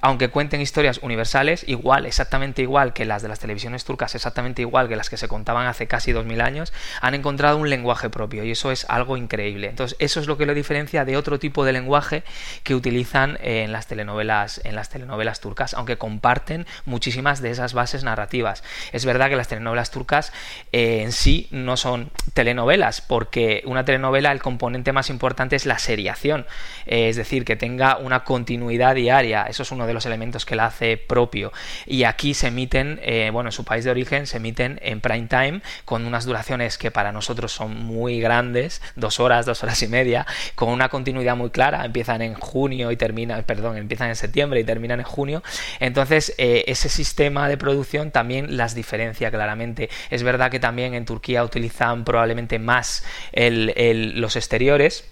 [0.00, 4.88] aunque cuenten historias universales, igual, exactamente igual que las de las televisiones turcas, exactamente igual
[4.88, 8.50] que las que se contaban hace casi 2000 años, han encontrado un lenguaje propio y
[8.50, 9.68] eso es algo increíble.
[9.68, 12.24] Entonces, eso es lo que lo diferencia de otro tipo de lenguaje
[12.62, 18.04] que utilizan en las telenovelas, en las telenovelas turcas, aunque comparten muchísimas de esas bases
[18.04, 18.62] narrativas.
[18.92, 20.32] Es verdad que las telenovelas turcas
[20.72, 25.78] eh, en sí no son telenovelas, porque una telenovela el componente más importante es la
[25.78, 26.46] seriación,
[26.86, 29.44] eh, es decir, que tenga una continuidad diaria.
[29.44, 31.52] Eso es uno de los elementos que la hace propio.
[31.86, 35.26] Y aquí se emiten, eh, bueno, en su país de origen se emiten en prime
[35.26, 39.88] time con unas duraciones que para nosotros son muy grandes, dos horas, dos horas y
[39.88, 41.84] media, con una continuidad muy clara.
[41.84, 45.42] Empiezan en junio y terminan, perdón, empiezan en septiembre y terminan en junio.
[45.80, 49.90] Entonces, eh, ese sistema de producción también las diferencia claramente.
[50.10, 55.04] Es verdad que también en Turquía utilizan probablemente más los exteriores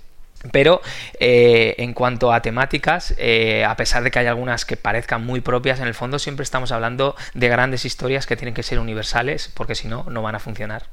[0.52, 0.80] pero
[1.20, 5.40] eh, en cuanto a temáticas, eh, a pesar de que hay algunas que parezcan muy
[5.40, 9.50] propias, en el fondo siempre estamos hablando de grandes historias que tienen que ser universales,
[9.54, 10.90] porque si no, no van a funcionar.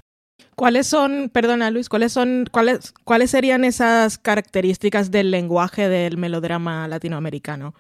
[0.56, 6.88] ¿Cuáles son, perdona Luis, cuáles son, cuáles, cuáles serían esas características del lenguaje del melodrama
[6.88, 7.74] latinoamericano?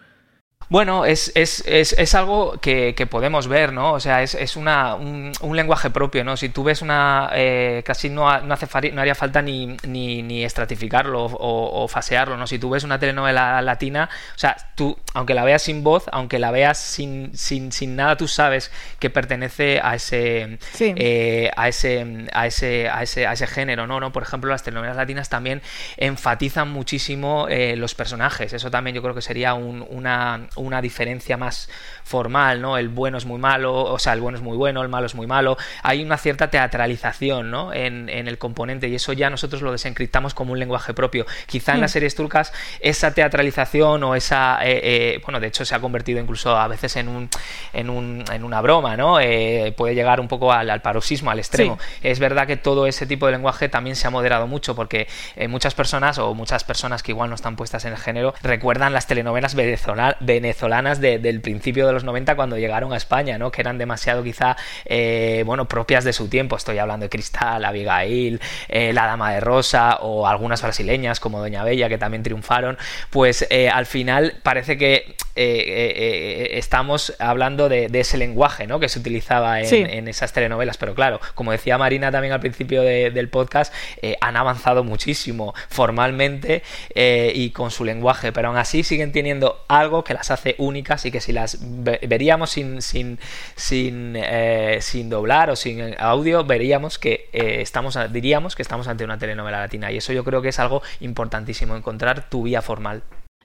[0.71, 3.91] Bueno, es, es, es, es algo que, que, podemos ver, ¿no?
[3.91, 6.37] O sea, es, es una, un, un, lenguaje propio, ¿no?
[6.37, 7.29] Si tú ves una...
[7.33, 12.37] Eh, casi no, no, hace, no haría falta ni, ni, ni estratificarlo o, o, fasearlo,
[12.37, 12.47] ¿no?
[12.47, 16.39] Si tú ves una telenovela latina, o sea, tú, aunque la veas sin voz, aunque
[16.39, 22.29] la veas sin, sin, sin nada, tú sabes que pertenece a ese, eh, a ese,
[22.31, 23.99] a ese, a ese, a ese género, ¿no?
[23.99, 24.13] ¿no?
[24.13, 25.61] Por ejemplo, las telenovelas latinas también
[25.97, 28.53] enfatizan muchísimo eh, los personajes.
[28.53, 31.69] Eso también yo creo que sería un, una una diferencia más
[32.03, 32.77] formal, ¿no?
[32.77, 35.15] El bueno es muy malo, o sea, el bueno es muy bueno, el malo es
[35.15, 35.57] muy malo.
[35.81, 37.73] Hay una cierta teatralización, ¿no?
[37.73, 41.25] En, el componente y eso ya nosotros lo desencriptamos como un lenguaje propio.
[41.47, 41.93] Quizá en las mm.
[41.93, 46.55] series turcas esa teatralización o esa, eh, eh, bueno, de hecho se ha convertido incluso
[46.55, 47.29] a veces en un,
[47.73, 49.19] en, un, en una broma, ¿no?
[49.19, 51.79] Eh, puede llegar un poco al, paroxismo, al extremo.
[52.03, 55.07] Es verdad que todo ese tipo de lenguaje también se ha moderado mucho porque
[55.47, 59.07] muchas personas o muchas personas que igual no están puestas en el género recuerdan las
[59.07, 60.17] telenovelas venezolanas
[60.51, 63.53] venezolanas del principio de los 90 cuando llegaron a España, ¿no?
[63.53, 66.57] Que eran demasiado quizá, eh, bueno, propias de su tiempo.
[66.57, 71.63] Estoy hablando de Cristal, Abigail, eh, La Dama de Rosa o algunas brasileñas como Doña
[71.63, 72.77] Bella que también triunfaron.
[73.11, 78.81] Pues al final parece que estamos hablando de, ese lenguaje, ¿no?
[78.81, 80.75] Que se utilizaba en, esas telenovelas.
[80.77, 83.73] Pero claro, como decía Marina también al principio del podcast,
[84.19, 86.61] han avanzado muchísimo formalmente
[86.93, 91.11] y con su lenguaje, pero aún así siguen teniendo algo que las hace únicas y
[91.11, 93.19] que si las veríamos sin, sin,
[93.55, 99.03] sin, eh, sin doblar o sin audio, veríamos que eh, estamos, diríamos que estamos ante
[99.03, 99.91] una telenovela latina.
[99.91, 103.03] Y eso yo creo que es algo importantísimo, encontrar tu vía formal.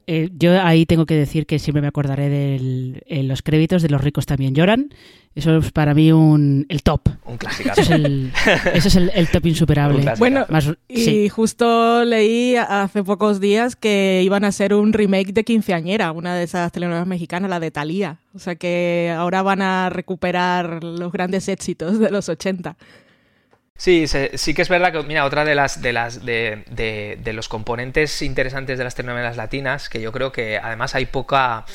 [0.09, 4.03] Eh, yo ahí tengo que decir que siempre me acordaré de los créditos de Los
[4.03, 4.90] ricos también lloran.
[5.37, 7.03] Eso es para mí un, el top.
[7.26, 7.70] Un clásico.
[7.76, 10.14] Eso es el, top insuperable.
[10.18, 10.47] Bueno,
[10.89, 16.34] y justo leí hace pocos días que iban a hacer un remake de Quinceañera, una
[16.34, 18.16] de esas telenovelas mexicanas, la de Thalía.
[18.34, 22.74] O sea que ahora van a recuperar los grandes éxitos de los 80.
[23.76, 26.64] Sí, sí que es verdad que, mira, otra de las de las de,
[27.22, 31.66] de, los componentes interesantes de las telenovelas latinas, que yo creo que además hay poca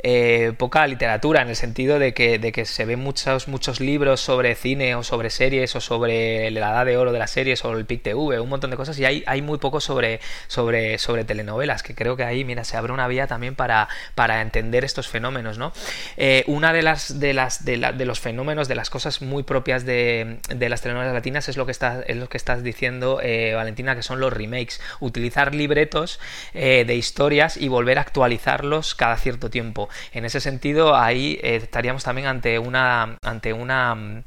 [0.00, 4.20] eh, poca literatura en el sentido de que, de que se ven muchos, muchos libros
[4.20, 7.76] sobre cine o sobre series o sobre la edad de oro de las series o
[7.76, 11.24] el PIC TV, un montón de cosas y hay, hay muy poco sobre, sobre, sobre
[11.24, 15.08] telenovelas, que creo que ahí, mira, se abre una vía también para, para entender estos
[15.08, 15.72] fenómenos, ¿no?
[16.16, 19.84] Eh, una de las, de las de, de, los fenómenos, de las cosas muy propias
[19.84, 23.54] de, de las telenovelas latinas es lo que, está, es lo que estás diciendo, eh,
[23.54, 24.80] Valentina, que son los remakes.
[25.00, 26.20] Utilizar libretos
[26.52, 29.87] de historias y volver a actualizarlos cada cierto tiempo.
[30.12, 34.22] En ese sentido, ahí eh, estaríamos también ante una, ante una mm,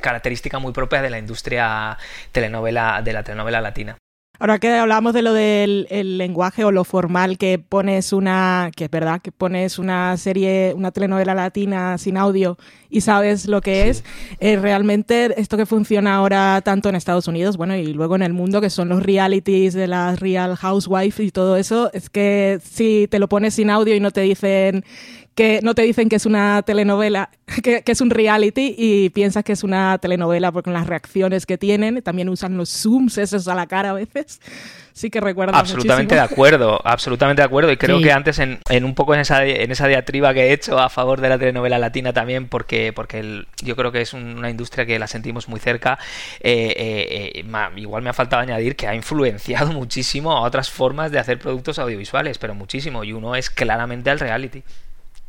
[0.00, 1.98] característica muy propia de la industria
[2.32, 3.96] telenovela, de la telenovela latina.
[4.42, 5.86] Ahora que hablamos de lo del
[6.16, 10.92] lenguaje o lo formal que pones una, que es verdad, que pones una serie, una
[10.92, 12.56] telenovela latina sin audio
[12.88, 14.02] y sabes lo que es,
[14.40, 18.32] eh, realmente esto que funciona ahora tanto en Estados Unidos, bueno, y luego en el
[18.32, 23.08] mundo, que son los realities de las Real Housewives y todo eso, es que si
[23.10, 24.86] te lo pones sin audio y no te dicen
[25.34, 27.30] que no te dicen que es una telenovela,
[27.62, 32.02] que, es un reality y piensas que es una telenovela porque las reacciones que tienen,
[32.02, 34.40] también usan los zooms esos a la cara a veces.
[34.92, 37.72] Sí que recuerdo Absolutamente de acuerdo, absolutamente de acuerdo.
[37.72, 40.78] Y creo que antes en, un poco en esa, en esa diatriba que he hecho
[40.78, 44.84] a favor de la telenovela latina también, porque, porque yo creo que es una industria
[44.84, 45.98] que la sentimos muy cerca,
[46.40, 51.10] eh, eh, eh, igual me ha faltado añadir que ha influenciado muchísimo a otras formas
[51.10, 53.02] de hacer productos audiovisuales, pero muchísimo.
[53.04, 54.62] Y uno es claramente el reality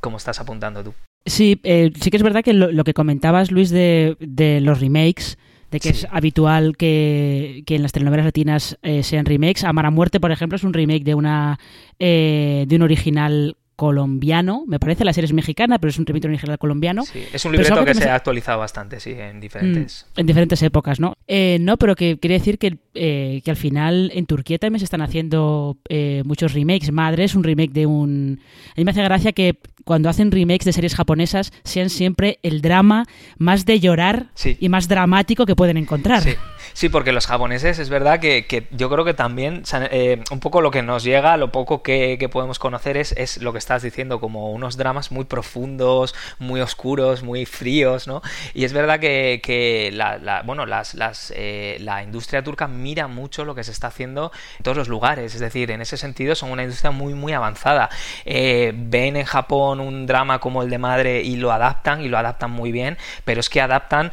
[0.02, 0.94] como estás apuntando tú.
[1.26, 5.38] Sí, eh, sí que es verdad que lo, que comentabas, Luis, de, de los remakes,
[5.70, 9.64] de que es habitual que, que, en las telenovelas latinas eh, sean remakes.
[9.64, 11.60] Amar a muerte, por ejemplo, es un remake de una
[12.00, 14.64] eh, de un original colombiano.
[14.68, 17.04] Me parece la serie es mexicana, pero es un remake original colombiano.
[17.04, 20.06] Sí, es un libreto que, se ha actualizado bastante, sí, en diferentes...
[20.16, 21.16] Mm, en diferentes épocas, ¿no?
[21.28, 24.84] Eh, no, pero que quiere decir que, eh, que al final en Turquía también se
[24.84, 26.92] están haciendo eh, muchos remakes.
[26.92, 28.40] Madre es un remake de un...
[28.70, 32.62] A mí me hace gracia que cuando hacen remakes de series japonesas sean siempre el
[32.62, 33.08] drama
[33.40, 34.28] más de llorar
[34.60, 36.22] y más dramático que pueden encontrar.
[36.22, 36.36] Sí.
[36.74, 40.72] Sí, porque los japoneses es verdad que, yo creo que también eh, un poco lo
[40.72, 44.52] que nos llega, lo poco que, podemos conocer es, es, lo que estás diciendo, como
[44.52, 48.22] unos dramas muy profundos, muy oscuros, muy fríos, ¿no?
[48.54, 53.56] Y es verdad que, la, bueno, las, las, eh, la industria turca mira mucho lo
[53.56, 56.64] que se está haciendo en todos los lugares, es decir, en ese sentido son una
[56.64, 57.90] industria muy, muy avanzada.
[58.26, 62.18] Eh, ven en Japón un drama como el de Madre y lo adaptan y lo
[62.18, 64.12] adaptan muy bien, pero es que adaptan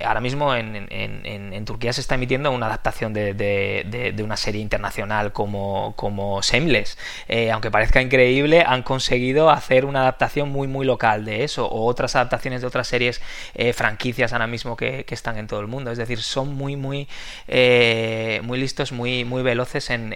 [0.00, 5.94] ahora mismo en en, Turquía se está emitiendo una adaptación de, una serie internacional como,
[5.96, 6.98] como Shameless.
[7.28, 8.17] Eh, aunque parezca increíble,
[8.66, 12.88] han conseguido hacer una adaptación muy, muy local de eso, o otras adaptaciones de otras
[12.88, 13.20] series,
[13.54, 15.90] eh, franquicias ahora mismo que, están en todo el mundo.
[15.90, 17.08] Es decir, son muy, muy,
[17.48, 20.10] eh, muy listos, muy, muy veloces en,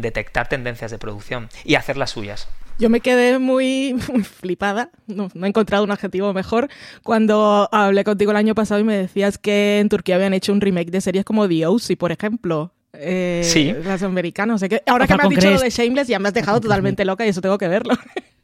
[0.00, 2.48] detectar tendencias de producción y hacer las suyas.
[2.78, 3.96] Yo me quedé muy,
[4.40, 6.68] flipada, no, he encontrado un adjetivo mejor,
[7.02, 10.60] cuando hablé contigo el año pasado y me decías que en Turquía habían hecho un
[10.60, 12.72] remake de series como The O.C., por ejemplo.
[12.94, 13.74] Eh, sí.
[13.84, 14.62] Las americanas.
[14.62, 17.24] que ahora que me has dicho lo de Shameless ya me has dejado totalmente loca
[17.24, 17.94] y eso tengo que verlo.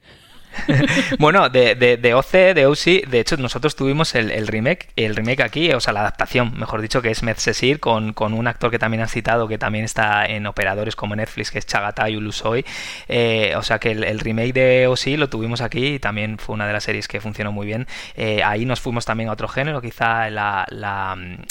[1.19, 5.43] bueno, de, de, de, OC, de OC, de hecho nosotros tuvimos el, remake, el remake
[5.43, 8.79] aquí, o sea, la adaptación, mejor dicho, que es Medcesir, con, con un actor que
[8.79, 12.65] también han citado, que también está en operadores como Netflix, que es Chagatai Ulusoy.
[13.09, 16.67] Eh, o sea que el, remake de OC lo tuvimos aquí y también fue una
[16.67, 17.87] de las series que funcionó muy bien.
[18.15, 20.67] Eh, ahí nos fuimos también a otro género, quizá la,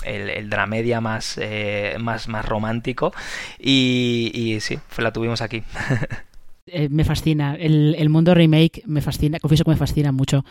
[0.03, 3.13] el, dramedia más, eh, más, más romántico.
[3.59, 5.63] Y sí, la tuvimos aquí.
[6.68, 7.55] Eh, me fascina.
[7.55, 9.39] El, mundo remake me fascina.
[9.39, 10.43] Confieso que me fascina mucho.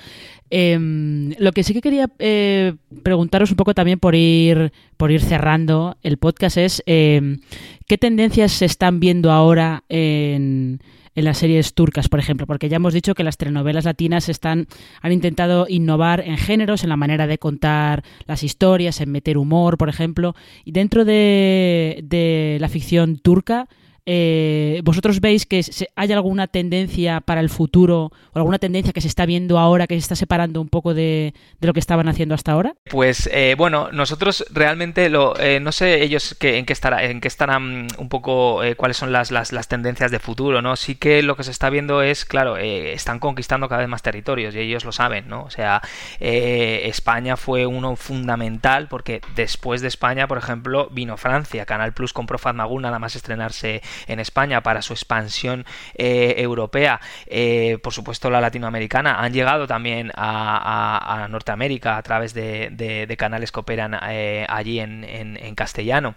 [0.49, 5.21] Em, lo que sí que quería eh, preguntaros un poco también por ir, por ir
[5.21, 7.41] cerrando el podcast es em,
[7.87, 10.81] qué tendencias se están viendo ahora en,
[11.15, 14.69] en las series turcas, por ejemplo, porque ya hemos dicho que las telenovelas latinas están,
[15.03, 19.77] han intentado innovar en géneros, en la manera de contar las historias, en meter humor,
[19.77, 23.69] por ejemplo, y dentro de, de la ficción turca,
[24.09, 25.63] eh, ¿Vosotros veis que
[25.97, 29.95] hay alguna tendencia para el futuro o alguna tendencia que se está viendo ahora que
[29.95, 32.75] se está separando un poco de, lo que estaban haciendo hasta ahora?
[32.89, 37.21] Pues eh, bueno, nosotros realmente lo, eh, no sé ellos que, en qué estará, en
[37.21, 40.77] qué estarán un poco cuáles son las, las, las, tendencias de futuro, ¿no?
[40.77, 44.55] Sí que lo que se está viendo es, claro, están conquistando cada vez más territorios
[44.55, 45.43] y ellos lo saben, ¿no?
[45.43, 45.83] O sea,
[46.21, 52.39] España fue uno fundamental porque después de España, por ejemplo, vino Francia, Canal Plus compró
[52.39, 58.41] Fatmagul nada más estrenarse en España para su expansión eh, europea, eh, por supuesto la
[58.41, 65.55] latinoamericana, han llegado también a, Norteamérica a través de, canales que operan eh, allí en
[65.55, 66.15] castellano.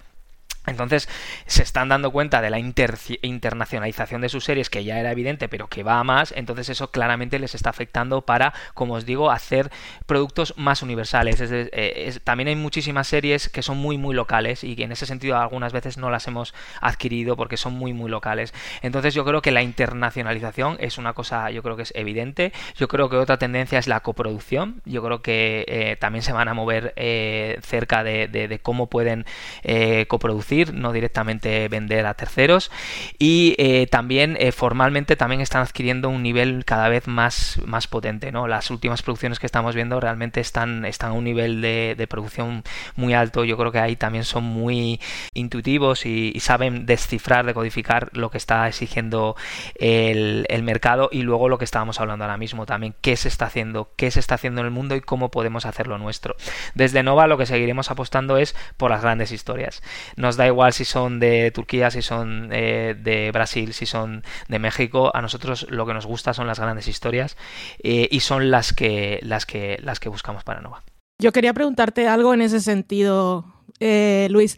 [0.70, 1.10] Entonces
[1.46, 5.68] se están dando cuenta de la internacionalización de sus series, que ya era evidente, pero
[5.68, 6.34] que va a más.
[6.36, 9.72] Entonces eso claramente les está afectando para, como os digo, hacer
[10.06, 11.40] productos más universales.
[11.42, 15.74] Eh, también hay muchísimas series que son muy, muy locales y en ese sentido algunas
[15.74, 18.54] veces no las hemos adquirido porque son muy, muy locales.
[18.82, 22.54] Entonces yo creo que la internacionalización es una cosa, yo creo que es evidente.
[22.76, 24.82] Yo creo que otra tendencia es la coproducción.
[24.86, 29.26] Yo creo que eh, también se van a mover eh, cerca de cómo pueden
[30.08, 32.72] coproducir no directamente vender a terceros.
[33.18, 38.32] Y eh, también eh, formalmente también están adquiriendo un nivel cada vez más, más potente.
[38.32, 38.48] ¿no?
[38.48, 42.64] Las últimas producciones que estamos viendo realmente están, están a un nivel de, producción
[42.96, 43.44] muy alto.
[43.44, 45.00] Yo creo que ahí también son muy
[45.34, 49.36] intuitivos y, saben descifrar, decodificar lo que está exigiendo
[49.76, 53.46] el, el mercado y luego lo que estábamos hablando ahora mismo también, qué se está
[53.46, 56.36] haciendo, qué se está haciendo en el mundo y cómo podemos hacerlo nuestro.
[56.74, 59.82] Desde Nova lo que seguiremos apostando es por las grandes historias.
[60.16, 64.58] Nos da igual si son de Turquía, si son eh, de Brasil, si son de
[64.58, 65.12] México.
[65.14, 67.38] A nosotros lo que nos gusta son las grandes historias
[67.84, 70.82] eh, y son las que, las, que, las que buscamos para Nova.
[71.22, 73.46] Yo quería preguntarte algo en ese sentido,
[73.82, 74.58] eh, Luis.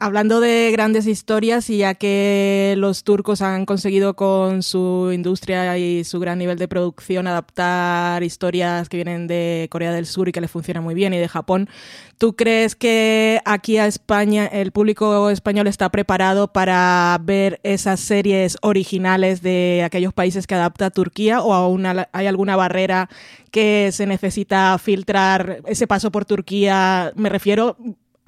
[0.00, 6.04] Hablando de grandes historias y ya que los turcos han conseguido con su industria y
[6.04, 10.40] su gran nivel de producción adaptar historias que vienen de Corea del Sur y que
[10.40, 11.68] les funciona muy bien y de Japón,
[12.16, 18.56] ¿tú crees que aquí a España el público español está preparado para ver esas series
[18.62, 23.08] originales de aquellos países que adapta Turquía o aún hay alguna barrera
[23.50, 27.12] que se necesita filtrar ese paso por Turquía?
[27.16, 27.76] Me refiero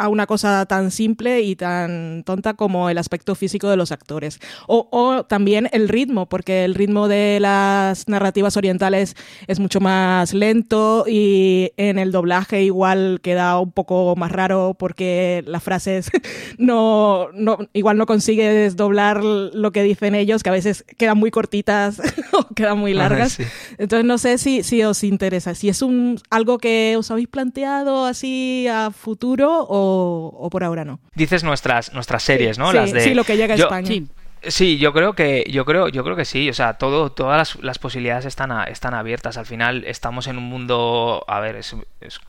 [0.01, 4.41] a una cosa tan simple y tan tonta como el aspecto físico de los actores.
[4.67, 9.15] O, también el ritmo, porque el ritmo de las narrativas orientales
[9.47, 15.45] es mucho más lento y en el doblaje igual queda un poco más raro porque
[15.47, 16.11] las frases
[16.59, 21.31] no, no igual no consigues doblar lo que dicen ellos, que a veces quedan muy
[21.31, 22.01] cortitas
[22.33, 23.39] o quedan muy largas.
[23.77, 28.07] Entonces no sé si, si os interesa, si es un, algo que os habéis planteado
[28.07, 31.01] así a futuro o o, por ahora no.
[31.15, 32.71] Dices nuestras, nuestras series, ¿no?
[32.71, 33.01] Sí, Las de...
[33.01, 33.87] sí, lo que llega a España.
[33.87, 34.07] Sí,
[34.43, 38.25] yo creo que yo creo yo creo que sí, o sea, todo todas las, posibilidades
[38.25, 39.37] están están abiertas.
[39.37, 41.77] Al final estamos en un mundo, a ver, es,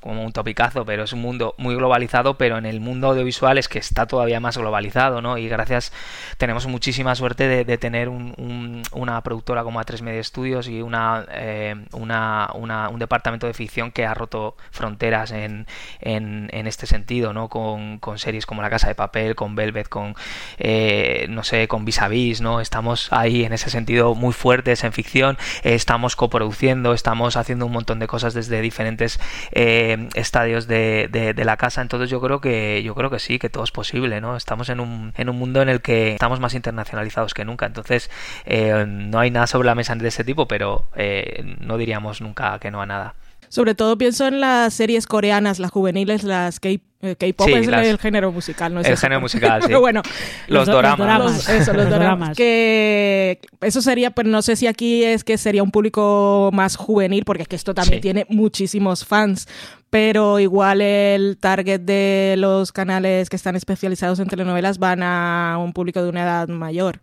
[0.01, 3.70] como un topicazo, pero es un mundo muy globalizado, pero en el mundo audiovisual es
[3.70, 5.38] que está todavía más globalizado, ¿no?
[5.38, 5.93] Y gracias
[6.38, 12.49] tenemos muchísima suerte de, tener una productora como A3 Media Studios y una, eh, una,
[12.53, 15.66] un departamento de ficción que ha roto fronteras en,
[16.01, 17.47] en, este sentido, ¿no?
[17.49, 20.16] Con, con, series como La Casa de Papel, con Velvet, con
[20.57, 22.01] eh, no sé, con Visa
[22.41, 22.62] ¿no?
[22.62, 27.99] Estamos ahí en ese sentido muy fuertes en ficción, estamos coproduciendo, estamos haciendo un montón
[27.99, 29.20] de cosas desde diferentes
[29.52, 33.64] eh, estadios de, la casa, entonces yo creo que yo creo que sí, que todo
[33.64, 34.36] es posible, ¿no?
[34.36, 38.10] Estamos en un, en un mundo en el que estamos más internacionalizados que nunca, entonces
[38.45, 42.58] eh, no hay nada sobre la mesa de ese tipo, pero eh, no diríamos nunca
[42.60, 43.16] que no a nada.
[43.52, 47.97] Sobre todo pienso en las series coreanas, las juveniles, las K eh, K-pop es el
[47.97, 49.74] género musical, ¿no es El género musical, sí.
[49.80, 50.02] bueno,
[50.47, 51.49] los, doramas.
[51.49, 52.38] eso, los, doramas.
[52.38, 57.26] Que eso sería, pero no sé si aquí es que sería un público más juvenil,
[57.26, 59.49] porque es que esto también tiene muchísimos fans.
[59.89, 65.74] Pero igual el target de los canales que están especializados en telenovelas van a un
[65.74, 67.02] público de una edad mayor.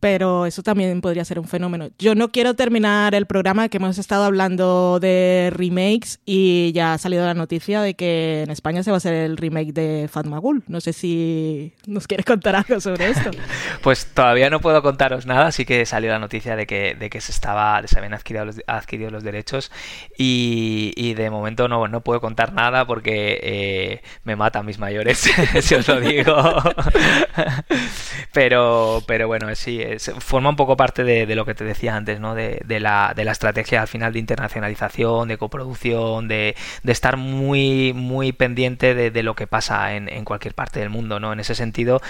[0.00, 1.88] Pero eso también podría ser un fenómeno.
[1.98, 6.98] Yo no quiero terminar el programa que hemos estado hablando de remakes y ya ha
[6.98, 10.62] salido la noticia de que en España se va a hacer el remake de Fatmagul.
[10.68, 13.30] No sé si nos quieres contar algo sobre esto.
[13.82, 17.20] pues todavía no puedo contaros nada, así que salió la noticia de que, de que
[17.20, 19.70] se estaba se habían adquirido los, adquirido los derechos
[20.16, 25.18] y, de momento no, no puedo contar nada porque eh, me matan mis mayores,
[25.60, 26.34] si os lo digo.
[28.32, 29.80] pero, pero bueno, sí,
[30.20, 32.34] forma un poco parte de, lo que te decía antes, ¿no?
[32.34, 38.32] De, la, de, la, estrategia al final de internacionalización, de coproducción, de, estar muy, muy
[38.32, 41.32] pendiente de, lo que pasa en, cualquier parte del mundo, ¿no?
[41.32, 42.00] En ese sentido,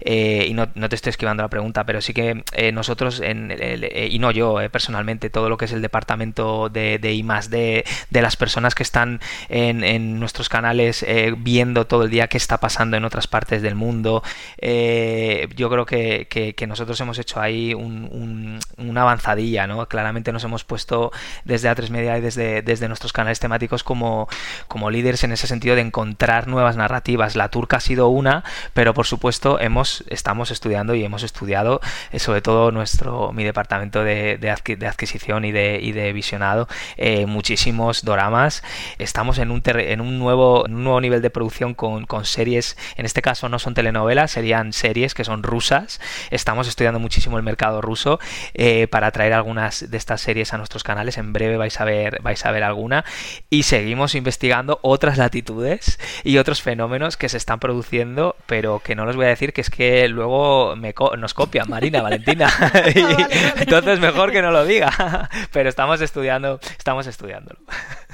[0.00, 4.08] eh, y no, te estoy esquivando la pregunta, pero sí que eh, nosotros, en eh,
[4.10, 8.36] y no yo personalmente, todo lo que es el departamento de, I de, de las
[8.36, 11.04] personas que están en, en nuestros canales
[11.38, 14.22] viendo todo el día qué está pasando en otras partes del mundo,
[14.60, 19.86] yo creo que, que, que nosotros hemos hecho ahí una avanzadilla, ¿no?
[19.86, 21.12] Claramente nos hemos puesto
[21.44, 24.28] desde A3 Media y desde, desde nuestros canales temáticos como,
[24.68, 27.36] como líderes en ese sentido de encontrar nuevas narrativas.
[27.36, 31.80] La turca ha sido una, pero por supuesto hemos, estamos estudiando y hemos estudiado,
[32.12, 34.50] eh, sobre todo nuestro, mi departamento de, de,
[34.86, 38.62] adquisición y de, y de visionado, eh, muchísimos doramas.
[38.98, 43.04] Estamos en un, en un, nuevo, un nuevo nivel de producción con, con series, en
[43.04, 46.00] este caso no son telenovelas, serían series que son rusas.
[46.30, 48.18] Estamos estudiando muchísimo el mercado ruso
[48.54, 51.18] eh, para traer algunas de estas series a nuestros canales.
[51.18, 53.04] En breve vais a ver, vais a ver alguna.
[53.50, 59.04] Y seguimos investigando otras latitudes y otros fenómenos que se están produciendo, pero que no
[59.04, 62.48] los voy a decir que es que luego me nos copian, Marina, Valentina.
[63.56, 65.28] Entonces mejor que no lo diga.
[65.52, 67.60] pero estamos estudiando, estamos estudiándolo.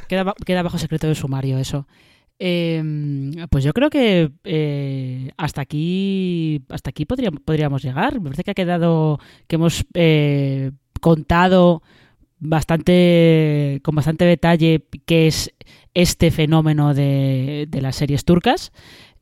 [0.09, 1.87] Queda, queda bajo secreto de sumario eso.
[2.39, 8.14] Em, pues yo creo que eh, hasta aquí hasta aquí podríamos, llegar.
[8.20, 11.82] Me parece que ha quedado que hemos eh, contado
[12.41, 15.55] bastante con bastante detalle qué es
[15.95, 18.72] este fenómeno de las series turcas.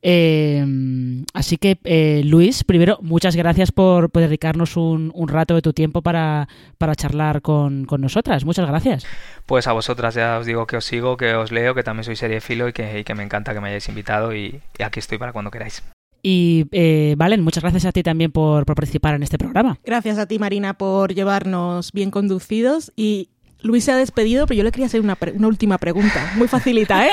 [0.05, 6.01] Em, así que, eh, Luis, primero, muchas gracias por, dedicarnos un, rato de tu tiempo
[6.01, 6.49] para,
[6.97, 8.43] charlar con, nosotras.
[8.43, 9.05] Muchas gracias.
[9.45, 12.17] Pues a vosotras ya os digo que os sigo, que os leo, que también soy
[12.17, 15.31] seriefilo y que, y que me encanta que me hayáis invitado y, aquí estoy para
[15.31, 15.81] cuando queráis.
[16.21, 19.79] Y eh, Valen, muchas gracias a ti también por, por, participar en este programa.
[19.85, 23.29] Gracias a ti, Marina, por llevarnos bien conducidos y
[23.63, 26.33] Luis se ha despedido, pero yo le quería hacer una, última pregunta.
[26.35, 27.11] Muy facilita, ¿eh?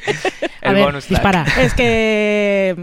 [0.62, 1.46] a ver, dispara.
[1.60, 2.74] Es que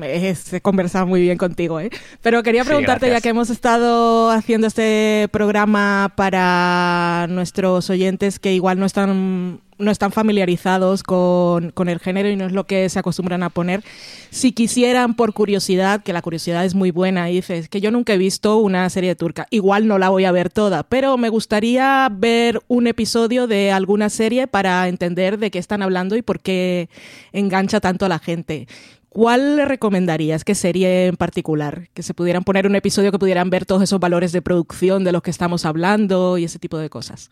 [0.51, 1.89] he conversado muy bien contigo, ¿eh?
[2.21, 8.79] Pero quería preguntarte, ya que hemos estado haciendo este programa para nuestros oyentes que igual
[8.79, 12.99] no están no están familiarizados con, con, el género y no es lo que se
[12.99, 13.83] acostumbran a poner.
[14.29, 18.13] Si quisieran, por curiosidad, que la curiosidad es muy buena, y dices que yo nunca
[18.13, 22.09] he visto una serie turca, igual no la voy a ver toda, pero me gustaría
[22.11, 26.89] ver un episodio de alguna serie para entender de qué están hablando y por qué
[27.31, 28.67] engancha tanto a la gente.
[29.13, 30.43] ¿Cuál le recomendarías?
[30.43, 31.87] ¿Qué serie en particular?
[31.93, 35.11] Que se pudieran poner un episodio que pudieran ver todos esos valores de producción de
[35.11, 37.29] los que estamos hablando y ese tipo de cosas.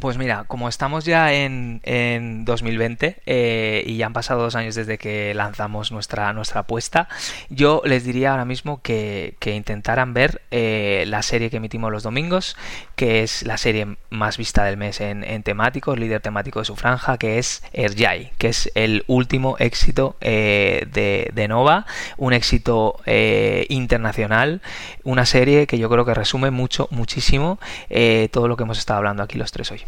[0.00, 4.74] Pues mira, como estamos ya en, en 2020 eh, y ya han pasado dos años
[4.74, 7.08] desde que lanzamos nuestra, nuestra apuesta,
[7.50, 12.56] yo les diría ahora mismo que, intentaran ver eh, la serie que emitimos los domingos,
[12.96, 16.74] que es la serie más vista del mes en, en temáticos, líder temático de su
[16.74, 21.84] franja, que es Erjai, que es el último éxito eh, de, de, Nova,
[22.16, 22.98] un éxito
[23.68, 24.62] internacional,
[25.04, 27.58] una serie que yo creo que resume mucho, muchísimo
[28.30, 29.81] todo lo que hemos estado hablando aquí los tres hoy.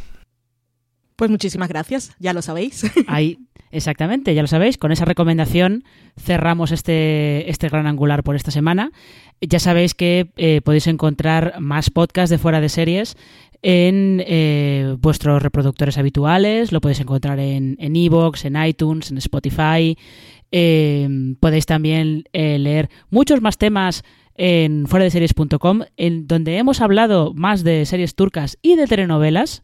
[1.17, 2.85] Pues muchísimas gracias, ya lo sabéis.
[3.07, 3.39] Ahí,
[3.71, 4.79] exactamente, ya lo sabéis.
[4.79, 5.85] Con esa recomendación
[6.19, 8.91] cerramos este, este gran angular por esta semana.
[9.41, 13.17] Ya sabéis que eh, podéis encontrar más podcasts de fuera de series
[13.63, 16.73] en eh, vuestros reproductores habituales.
[16.73, 19.97] Lo podéis encontrar en Evox, en, iTunes, en Spotify.
[20.51, 24.03] Eh, podéis también leer muchos más temas
[24.37, 29.63] en fuera de series.com, en donde hemos hablado más de series turcas y de telenovelas.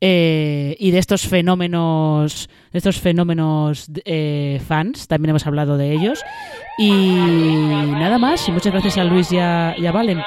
[0.00, 6.22] Eh, y de estos fenómenos, de estos fenómenos eh, fans, también hemos hablado de ellos.
[6.78, 10.20] Y nada más, y muchas gracias a Luis y a, Valen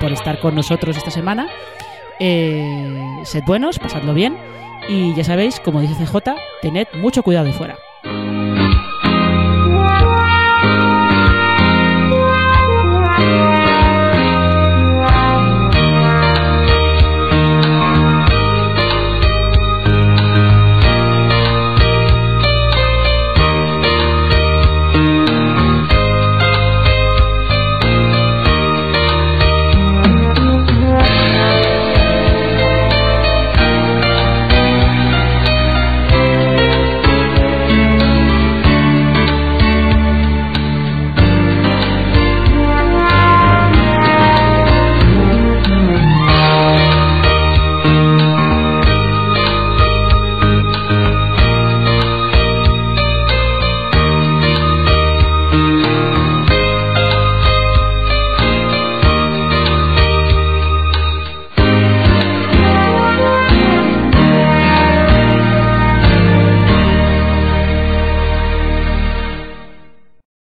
[0.00, 1.48] por, estar con nosotros esta semana.
[2.18, 4.36] Eh, sed buenos, pasadlo bien.
[4.88, 7.76] Y ya sabéis, como dice CJ, tened mucho cuidado de fuera.